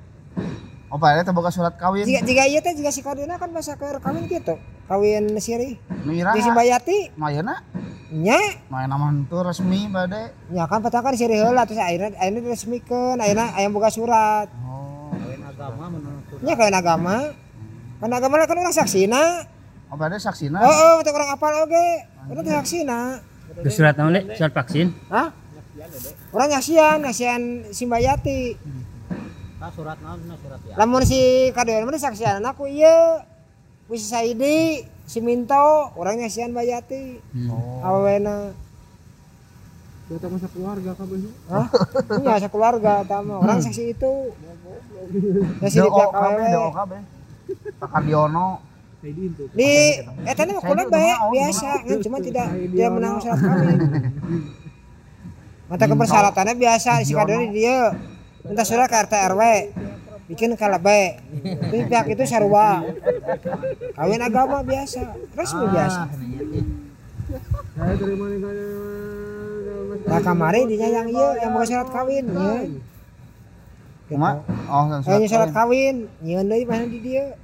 oh 0.91 0.99
pada 0.99 1.23
teh 1.23 1.31
boga 1.31 1.51
surat 1.53 1.77
kawin 1.77 2.03
Jika 2.03 2.25
jika 2.25 2.43
ieu 2.49 2.59
teh 2.59 2.73
jika 2.73 2.89
si 2.89 2.99
Kardina 2.99 3.37
kan 3.37 3.53
bahasa 3.53 3.77
keur 3.77 4.01
kawin 4.01 4.25
gitu. 4.25 4.57
Kawin 4.89 5.37
siri. 5.37 5.77
nu 6.03 6.11
Di 6.11 6.41
Simbayati 6.41 7.15
mayana 7.15 7.59
nya 8.11 8.35
main 8.67 8.91
nama 8.91 9.07
itu 9.15 9.37
resmi 9.39 9.87
pada 9.87 10.35
nya 10.51 10.67
kan 10.67 10.83
petang 10.83 10.99
kan 10.99 11.15
siri 11.15 11.39
heula 11.39 11.63
terus 11.63 11.79
akhirnya 11.79 12.11
akhirnya 12.19 12.43
diresmikeun 12.43 13.17
akhirnya 13.23 13.55
aya 13.55 13.71
boga 13.71 13.87
surat. 13.87 14.51
Nya 16.41 16.53
kawin 16.57 16.75
agama. 16.75 17.31
Kan 18.01 18.09
agama 18.11 18.35
lah 18.41 18.49
kan 18.49 18.57
orang 18.57 18.73
saksina. 18.73 19.45
oh 19.93 19.97
pada 19.99 20.17
saksina 20.17 20.57
Oh, 20.57 20.73
oh, 20.73 20.93
untuk 20.99 21.13
orang 21.13 21.37
apal 21.37 21.53
oge. 21.63 21.87
Urang 22.33 22.43
teh 22.43 22.55
saksina. 22.55 23.21
Geus 23.61 23.75
surat 23.77 23.93
naon 23.95 24.15
dek? 24.15 24.35
Surat 24.35 24.51
vaksin. 24.55 24.89
Hah? 25.11 25.29
Orang 26.33 26.49
nyasian, 26.49 27.03
nyasian 27.03 27.41
Simbayati. 27.69 28.57
surat 29.75 29.97
naon 30.01 30.19
surat 30.41 30.59
ya. 30.65 30.73
Lamun 30.81 31.05
si 31.05 31.51
kadoan 31.53 31.85
mana 31.85 32.01
saksian 32.01 32.41
aku 32.41 32.65
iya. 32.65 33.21
Wis 33.91 34.07
Saidi, 34.07 34.87
si 35.11 35.19
Minto, 35.19 35.91
orang 35.99 36.23
nyasian 36.23 36.55
Bayati. 36.55 37.19
Oh. 37.51 37.83
Awena. 37.83 38.55
Kita 40.07 40.27
masa 40.31 40.47
keluarga 40.47 40.91
kabeh. 40.95 41.19
Hah? 41.51 41.67
Iya, 42.19 42.35
sekeluarga 42.47 43.03
tama. 43.03 43.43
Orang 43.43 43.59
saksi 43.59 43.91
itu. 43.95 44.31
Ya 45.59 45.67
si 45.67 45.79
di 45.79 45.83
do 45.83 45.91
pihak 45.91 46.11
kabe 46.13 46.43
do 46.51 46.61
awewe. 46.61 46.71
kabe 46.71 46.97
Pakardiono 47.81 48.47
Di 49.57 49.97
eta 50.29 50.45
mah 50.45 50.61
kula 50.61 50.85
bae 50.85 51.09
biasa, 51.33 51.81
kan 51.81 51.97
cuma 52.05 52.21
tidak 52.21 52.53
dia 52.69 52.87
menang 52.93 53.17
syarat 53.17 53.41
kawin. 53.41 53.79
Mata 55.65 55.85
kepersyaratannya 55.89 56.53
biasa 56.53 57.01
si 57.01 57.17
kadoan 57.17 57.49
di 57.49 57.65
dia. 57.65 57.97
Minta 58.45 58.61
surat 58.61 58.85
ke 58.85 58.97
RT 59.01 59.13
RW. 59.33 59.41
Bikin 60.31 60.55
kalabe. 60.55 61.19
Di 61.43 61.77
pihak 61.91 62.07
itu 62.15 62.23
sarua. 62.23 62.87
Kawin 63.99 64.21
agama 64.23 64.63
biasa, 64.63 65.11
resmi 65.35 65.65
biasa. 65.67 66.01
Saya 67.75 67.93
terima 67.99 68.25
nikahnya. 68.31 68.67
Nah 70.01 70.19
kamari 70.23 70.61
dinya 70.67 70.87
yang 70.87 71.07
iya 71.11 71.29
yang 71.45 71.51
mau 71.51 71.63
syarat 71.67 71.91
kawin 71.91 72.25
ya. 72.31 72.63
cuma 74.11 74.43
oh 74.67 74.91
dan 74.91 74.99
Kayaknya 75.07 75.27
surat 75.27 75.31
syarat 75.31 75.51
kawin, 75.55 75.95
nyeun 76.19 76.47
deui 76.51 76.63
mah 76.67 76.83
di 76.83 76.99
dia. 76.99 77.35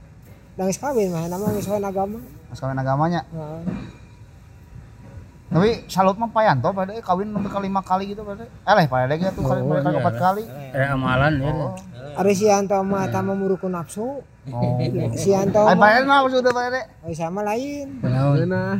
Nangis 0.59 0.79
kawin 0.79 1.11
mah 1.11 1.27
nama 1.31 1.47
geus 1.55 1.67
kawin 1.67 1.85
agama. 1.85 2.19
mas 2.47 2.59
kawin 2.59 2.79
agamanya 2.79 3.21
Heeh. 3.31 3.61
Tapi 5.47 5.87
salut 5.87 6.19
mah 6.19 6.27
payanto 6.27 6.69
pada 6.69 6.91
eh, 6.91 6.99
kawin 6.99 7.31
sampai 7.31 7.47
kali 7.47 7.65
lima 7.65 7.79
kali 7.79 8.03
gitu 8.11 8.19
pada 8.21 8.43
eh 8.43 8.73
lah 8.75 8.83
pada 8.83 9.15
gitu 9.15 9.31
tuh 9.31 9.43
kali 9.43 9.59
Oh, 9.63 9.79
kali 9.79 9.87
iya, 9.87 9.99
empat 10.03 10.15
kali 10.17 10.43
Ada 10.75 10.85
amalan 10.91 11.33
ya. 11.39 11.49
oh 11.49 11.71
Ari 12.17 12.33
si 12.33 12.45
Anto 12.49 12.75
mah 12.81 13.05
eta 13.05 13.21
mah 13.21 13.31
muruku 13.31 13.69
nafsu. 13.69 14.25
oh 14.25 14.77
Si 15.13 15.29
Anto 15.31 15.61
Ay, 15.63 15.77
mah 16.03 16.25
sudah 16.27 16.51
pada 16.51 16.81
Ari 16.99 17.13
sama 17.13 17.45
lain. 17.45 18.01
Nah, 18.01 18.35
nah. 18.43 18.75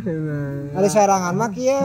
Ari 0.73 0.87
sorangan 0.89 1.33
mah 1.33 1.49
kieu 1.53 1.77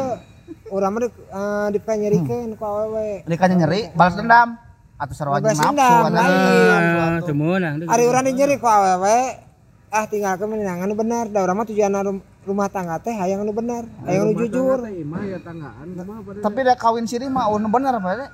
urang 0.72 0.96
mah 0.96 1.00
di- 1.04 1.12
eh, 1.12 1.68
dipanyerikeun 1.70 2.56
ku 2.56 2.64
awewe. 2.64 3.22
nyeri 3.54 3.92
balas 3.92 4.16
dendam 4.16 4.56
atau 4.96 5.14
sarwa 5.14 5.38
nafsu 5.38 5.76
lain. 6.10 6.80
Ah, 7.20 7.20
meunang. 7.30 7.74
Ari 7.84 8.02
urang 8.02 8.24
dinyeri 8.24 8.56
ku 8.56 8.66
awewe, 8.66 9.18
ah 9.90 10.04
tinggalkeun 10.08 10.48
menangan 10.48 10.88
nu 10.88 10.96
bener. 10.96 11.28
Da 11.28 11.44
urang 11.44 11.60
mah 11.60 11.68
tujuan 11.68 11.92
rumah 12.42 12.66
tangga 12.66 12.98
teh 12.98 13.14
hayang 13.14 13.46
nu 13.46 13.54
bener, 13.54 13.86
hayang 14.02 14.30
nu 14.30 14.34
jujur. 14.34 14.82
Ya 14.82 15.38
tapi 16.42 16.58
ada 16.66 16.74
kawin 16.74 17.06
sirih 17.06 17.30
mah 17.30 17.46
oh 17.48 17.58
bener 17.58 17.94
pada 18.02 18.30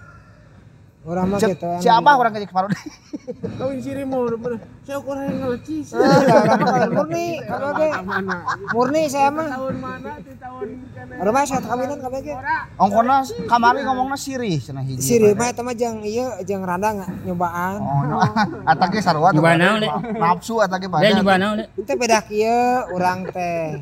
Urang 1.09 1.27
mah 1.33 1.41
gitu. 1.41 1.69
si 1.81 1.89
abah 1.89 2.21
orang 2.21 2.37
kayak 2.37 2.53
kepala 2.53 2.69
Kawin 3.61 3.81
siri 3.81 4.05
mau 4.05 4.29
bener. 4.29 4.61
Saya 4.85 5.01
kurang 5.01 5.25
yang 5.25 5.41
kawin 5.41 6.91
murni, 6.93 7.41
kabeh. 7.45 7.91
Mana? 8.05 8.37
Murni 8.77 9.03
saya 9.09 9.29
mah. 9.33 9.49
Tahun 9.53 9.77
mana? 9.81 10.13
Di 10.21 10.33
tahun 10.37 10.69
kana. 10.93 11.13
Urang 11.25 11.33
mah 11.33 11.43
saat 11.49 11.65
kawinan 11.65 11.99
kabeh 12.05 12.21
ge. 12.21 12.35
ongkona 12.77 13.25
kamari 13.49 13.81
ngomongna 13.89 14.17
sirih 14.21 14.61
cenah 14.61 14.85
hiji 14.85 15.01
Siri 15.01 15.33
mah 15.33 15.49
eta 15.49 15.65
mah 15.65 15.73
jeung 15.73 16.05
ieu 16.05 16.29
jeung 16.45 16.61
randa 16.61 16.93
nggak 16.93 17.11
nyobaan. 17.25 17.81
oh 17.81 18.01
no. 18.05 18.17
atake 18.71 19.01
sarwa 19.01 19.33
tuh 19.33 19.41
nafsu 19.41 20.61
nyoba 20.61 21.35
naon 21.41 21.57
dek? 21.65 21.69
Itu 21.81 21.93
beda 21.97 22.21
kieu 22.29 22.85
urang 22.93 23.25
teh. 23.33 23.81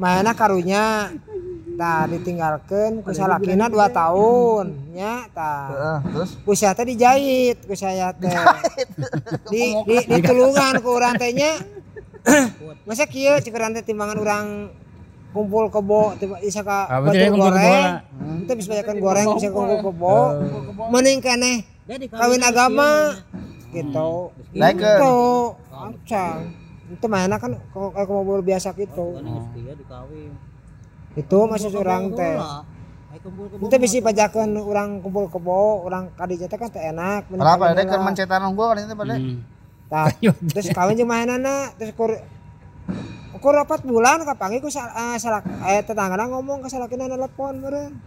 Mana 0.00 0.32
karunya 0.32 1.12
tah 1.80 2.04
ditinggalkeun 2.04 3.00
ku 3.00 3.08
salakina 3.16 3.72
2 3.72 3.72
tahun 3.88 4.64
nya 4.92 5.24
tah. 5.32 5.72
Heeh, 5.72 5.98
terus 6.12 6.30
Ku 6.44 6.52
sia 6.52 6.76
teh 6.76 6.84
dijahit 6.84 7.64
ku 7.64 7.72
saya 7.72 8.12
teh. 8.12 8.28
Di 9.48 9.72
di 9.88 9.96
ditulungan 10.04 10.84
ku 10.84 10.92
urang 10.92 11.16
teh 11.16 11.32
nya. 11.32 11.56
Masa 12.86 13.08
kieu 13.08 13.32
cek 13.40 13.56
urang 13.56 13.72
teh 13.72 13.80
timbangan 13.80 14.20
urang 14.20 14.46
kumpul 15.32 15.72
kebo 15.72 16.20
tiba 16.20 16.36
bisa 16.44 16.60
ka 16.60 16.84
Ah, 16.84 17.00
batu 17.00 17.16
goreng. 17.32 17.88
Itu 18.44 18.52
bisa 18.60 18.68
banyakan 18.76 18.96
goreng 19.00 19.26
bisa 19.40 19.48
kumpul 19.48 19.78
kebo. 19.80 20.16
Mending 20.92 21.24
keneh 21.24 21.64
kawin 22.12 22.44
agama 22.44 23.16
gitu. 23.72 24.36
Itu 24.52 25.16
acang. 25.72 26.38
Itu 26.92 27.06
mana 27.08 27.40
kan 27.40 27.56
kalau 27.72 27.88
kayak 27.88 28.10
mobil 28.12 28.44
biasa 28.44 28.76
gitu. 28.76 29.16
Dia. 31.14 31.22
Itu 31.26 31.38
masih 31.50 31.74
orang 31.74 32.14
teh. 32.14 32.36
Itu 33.60 33.76
bisa 33.82 33.98
pajakan 33.98 34.54
orang 34.56 35.02
kumpul 35.02 35.26
kebo, 35.26 35.84
orang 35.86 36.14
kadija 36.14 36.46
teh 36.46 36.58
kan 36.58 36.70
teh 36.70 36.80
enak. 36.80 37.26
Kenapa 37.30 37.74
ada 37.74 37.82
kan 37.82 38.00
mencetan 38.02 38.42
unggul 38.46 38.70
kan 38.74 38.86
itu 38.86 38.94
pada 38.94 39.16
terus 40.54 40.70
kawin 40.70 40.94
jeung 40.94 41.10
mahanana 41.10 41.74
terus 41.74 41.90
kur 41.98 42.14
kur 43.42 43.54
rapat 43.56 43.82
bulan 43.82 44.22
kapangi 44.22 44.62
ku 44.62 44.70
sal, 44.70 44.86
eh, 44.86 45.18
salak 45.18 45.42
eh 45.66 45.82
tetanggana 45.82 46.30
ngomong 46.30 46.62
ke 46.62 46.68
salakina 46.70 47.10
telepon 47.10 47.58
meureun. 47.58 47.98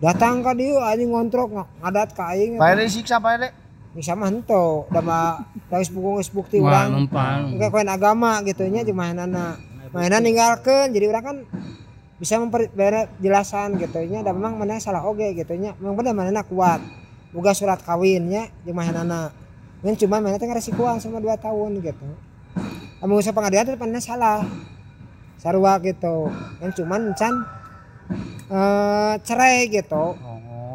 datang 0.00 0.40
ka 0.40 0.56
dieu 0.56 0.80
anjing 0.80 1.12
ngontrok 1.12 1.52
ng- 1.52 1.70
ngadat 1.84 2.16
ka 2.16 2.32
aing 2.34 2.56
Pak 2.56 2.72
Ede 2.72 2.88
siksa 2.88 3.20
Pak 3.20 3.32
Ede. 3.36 3.48
bisa 3.94 4.16
mah 4.16 4.26
henteu 4.32 4.88
da 4.88 5.04
mah 5.04 5.44
da 5.70 5.76
geus 5.78 5.92
bukung 5.92 6.18
geus 6.18 6.32
bukti 6.32 6.56
urang. 6.58 7.06
kayak 7.60 7.70
koin 7.70 7.90
agama 7.90 8.40
gitu 8.42 8.64
nya 8.66 8.82
jeung 8.82 8.96
mainanna 8.98 9.60
mainan 9.94 10.24
ninggalkeun 10.24 10.90
jadi 10.90 11.06
urang 11.12 11.24
kan 11.26 11.36
bisa 12.20 12.36
memper 12.36 12.68
jelasan 13.16 13.80
gitu. 13.80 14.04
Nya 14.04 14.20
da 14.20 14.36
memang 14.36 14.60
mana 14.60 14.76
salah 14.76 15.00
oge 15.08 15.32
gitu. 15.32 15.56
Nya 15.56 15.72
memang 15.80 15.96
bener 15.96 16.12
mana 16.12 16.44
kuat. 16.44 16.84
Boga 17.32 17.56
surat 17.56 17.80
kawinnya 17.80 18.52
jeung 18.66 18.76
mainanna 18.76 19.32
Yang 19.80 20.04
cuma 20.04 20.20
mana 20.20 20.36
teh 20.36 20.44
resikoan 20.44 21.00
sama 21.00 21.24
2 21.24 21.40
tahun 21.40 21.80
gitu. 21.80 22.04
Amun 23.00 23.24
usah 23.24 23.32
pengadilan 23.32 23.64
teh 23.64 23.80
mana 23.80 23.96
salah. 24.04 24.44
Sarua 25.40 25.80
gitu. 25.80 26.28
Yang 26.60 26.84
cuman 26.84 27.16
can 27.16 27.34
eh 28.52 29.14
cerai 29.24 29.72
gitu. 29.72 30.20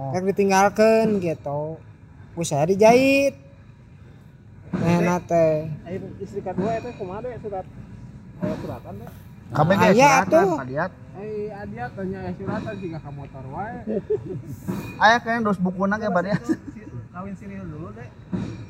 Kayak 0.10 0.26
ditinggalkan 0.34 1.22
gitu. 1.22 1.78
Usaha 2.34 2.66
dijahit. 2.66 3.38
Nah 4.74 5.22
nate 5.22 5.70
istri 6.20 6.42
kedua 6.42 6.82
itu 6.82 6.90
kumaha 6.98 7.22
deh 7.22 7.38
surat. 7.46 7.66
Suratan 8.42 8.94
deh. 9.06 9.12
Ge 9.54 9.76
Aya 9.78 10.26
suratan 10.26 10.58
atuh. 10.66 11.05
Eh 11.16 11.48
adia 11.48 11.88
tanya 11.92 12.20
suratan 12.36 12.76
jika 12.78 13.00
ka 13.00 13.10
motor 13.10 13.44
wae. 13.50 13.78
Aya 15.04 15.18
kayaknya 15.18 15.48
dos 15.48 15.58
bukuna 15.58 15.96
ge 15.96 16.08
Pak 16.08 16.22
Diat. 16.22 16.44
Kawin 17.10 17.34
sini 17.34 17.56
dulu 17.58 17.90
deh. 17.96 18.10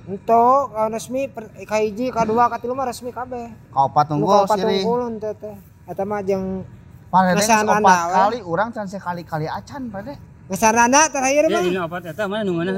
untuk 0.06 0.70
kalau 0.70 0.94
resmi 0.94 1.26
per, 1.26 1.50
kahiji 1.66 2.14
kadua 2.14 2.46
katilu 2.46 2.78
mah 2.78 2.86
resmi 2.86 3.10
kabeh 3.10 3.50
Kaopat 3.74 4.06
Nu 4.06 4.22
tunggu 4.22 4.30
kaopat 4.30 4.58
siri. 4.62 4.86
unggul 4.86 5.18
teh 5.18 5.34
teh 5.34 5.56
eta 5.90 6.06
mah 6.06 6.22
jeung 6.22 6.62
Ngesan 7.10 7.66
opat 7.66 8.14
kali 8.14 8.38
urang 8.46 8.70
can 8.70 8.86
sekali-kali 8.86 9.50
acan 9.50 9.90
Pak 9.90 10.06
Ede. 10.06 10.14
ngesarana 10.46 11.10
terakhir 11.10 11.50
Ya, 11.50 11.58
mah 11.58 11.64
ini 11.66 11.80
apa 11.82 11.96
eta 12.06 12.24
mana 12.30 12.46
nu 12.46 12.54
mana? 12.54 12.70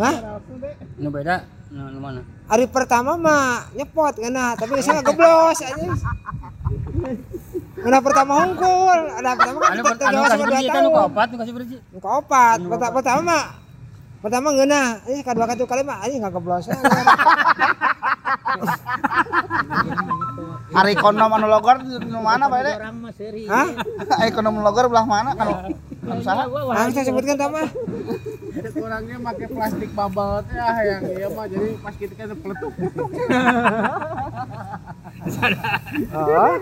Hah? 0.00 0.40
Nu 0.96 1.12
beda 1.12 1.44
nu 1.68 2.00
mana? 2.00 2.24
hari 2.48 2.64
pertama 2.64 3.12
mah 3.20 3.68
nyepot 3.76 4.16
ngena 4.16 4.56
tapi 4.56 4.80
saya 4.80 5.04
ngeblos 5.04 5.60
aja 5.60 5.76
Ngena 7.84 8.00
pertama 8.00 8.32
hungkul 8.48 9.00
ada 9.12 9.36
pertama 9.36 9.58
kan 9.60 9.76
Anu 9.76 9.82
kita 9.84 10.04
anu 10.08 10.16
jauh 10.16 10.24
kasih 10.24 10.40
sama 10.40 10.48
dua 10.48 10.60
tahun 10.64 10.88
kaopat 10.88 11.26
nu 11.28 11.36
kasih 11.36 11.52
berji. 11.52 11.76
Nu 11.92 11.98
kaopat 12.00 12.58
pertama 12.64 12.92
pertama 12.96 13.20
mah 13.20 13.44
pertama 14.24 14.48
ngena 14.56 14.82
ini 15.04 15.20
kedua 15.20 15.44
katu 15.44 15.68
kali 15.68 15.84
mah 15.84 16.00
ini 16.08 16.16
nggak 16.24 16.32
geblos 16.32 16.64
Ari 20.74 20.96
ekonom 20.96 21.28
anu 21.28 21.46
logor 21.46 21.76
nu 21.84 22.18
mana 22.24 22.48
Pak 22.48 22.58
Ede? 22.64 22.72
Orang 22.80 22.96
mah 23.04 23.12
seri. 23.12 23.44
Hah? 23.52 23.68
Ekonom 24.32 24.56
anu 24.56 24.64
logor 24.64 24.88
belah 24.88 25.04
mana 25.04 25.36
anu 25.36 25.76
anu 26.08 26.22
saha? 26.24 26.48
Ah, 26.72 26.88
saya 26.88 27.04
sebutkan 27.04 27.36
tak 27.36 27.52
mah 27.52 27.68
Kurangnya 28.74 29.20
pakai 29.20 29.46
plastik 29.52 29.92
bubble 29.92 30.40
teh 30.48 30.56
ah 30.56 30.80
yang 30.82 31.04
iya 31.04 31.28
mah 31.28 31.44
jadi 31.52 31.76
pas 31.84 31.92
kita 31.92 32.16
kan 32.16 32.32
peletuk. 32.32 32.72
oh. 36.16 36.56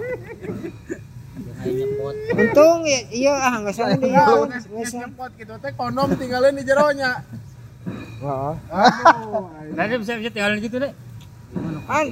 Untung 2.33 2.81
ya 2.83 3.01
iya 3.09 3.35
ah 3.35 3.55
nggak 3.61 3.75
salah 3.75 3.97
dia 3.97 4.13
Nah, 4.13 4.47
nggak 4.47 4.93
nyempot 4.93 5.31
gitu 5.37 5.55
teh 5.57 5.73
kondom 5.73 6.09
tinggalin 6.15 6.53
di 6.53 6.65
jeronya. 6.65 7.23
oh 8.23 8.55
Aduh. 8.69 9.47
Tadi 9.73 9.93
bisa 9.99 10.13
bisa 10.17 10.31
tinggal 10.31 10.59
gitu 10.59 10.77
deh. 10.79 10.93
kan 11.85 12.07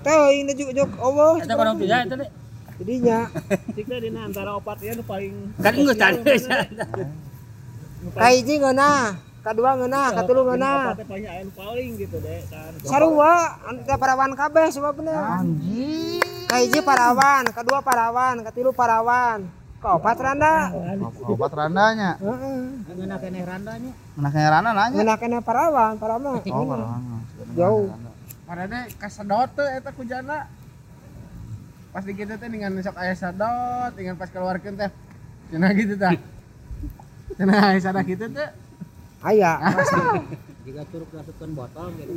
tahu 0.00 0.24
ini 0.30 0.52
juk 0.54 0.70
juk 0.70 0.90
oh 0.98 1.34
Eta 1.34 1.54
kono 1.54 1.74
tidak 1.74 2.06
eta 2.06 2.14
deh. 2.16 2.30
jadinya 2.74 3.18
teh 3.72 3.98
dina 3.98 4.20
antara 4.24 4.54
opat 4.54 4.78
nu 4.80 5.02
paling 5.02 5.32
Kan 5.58 5.74
geus 5.74 5.96
tadi. 5.96 6.20
kahiji 8.14 8.54
ngena 8.58 9.16
kedua 9.40 9.70
ngena 9.76 10.02
katilu 10.12 10.42
ngena 10.44 10.92
paling 11.52 11.88
gitu 11.96 12.16
deh 12.18 12.40
kan. 12.46 12.72
sarua 12.84 13.34
anta 13.64 13.94
parawan 13.96 14.32
kabeh 14.32 14.66
sebabna 14.68 15.40
Anjing. 15.40 16.33
Kahiji 16.54 16.80
parawan 16.80 17.42
kedua 17.50 17.82
parawan 17.82 18.34
katilu 18.46 18.70
parawan 18.70 19.42
kaopat 19.82 20.16
randa 20.16 20.70
Obat 21.26 21.50
randanya. 21.52 22.14
heeh 22.16 22.94
Ngena 22.94 23.16
keneh 23.18 23.42
randanya. 23.42 23.92
Menaknya 24.14 24.48
rana 24.48 24.70
nanya. 24.72 24.96
ngena 24.96 25.14
kena 25.18 25.38
parawan 25.42 25.98
parawan 25.98 26.38
Oh, 26.46 26.64
parawan. 26.64 27.20
jauh 27.52 27.90
Padahal 28.46 28.86
kasedot 28.96 29.50
teh 29.52 29.68
eta 29.74 29.90
ku 29.90 30.06
jana. 30.06 30.46
Pas 31.90 32.06
di 32.06 32.14
kitu 32.14 32.38
teh 32.38 32.48
dengan 32.48 32.70
sok 32.78 32.96
aya 32.96 33.12
sadot, 33.12 33.90
dengan 33.92 34.14
pas 34.14 34.30
keluarkeun 34.30 34.78
teh. 34.78 34.90
Cenah 35.50 35.70
gitu 35.74 35.94
tah. 35.98 36.12
Cenah 37.40 37.74
aya 37.74 37.78
sadah 37.82 38.04
kitu 38.06 38.30
teh. 38.30 38.48
aya 39.20 39.52
Jika 40.64 40.82
curug 40.88 41.12
rasupkeun 41.12 41.52
botol 41.52 41.92
gitu. 42.00 42.14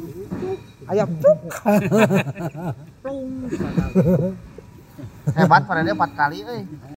aya 0.88 1.04
puk 1.04 1.40
Plung. 3.04 3.52
Hebat 5.36 5.64
Ede 5.68 5.92
4 5.92 6.16
kali 6.16 6.38
euy. 6.48 6.64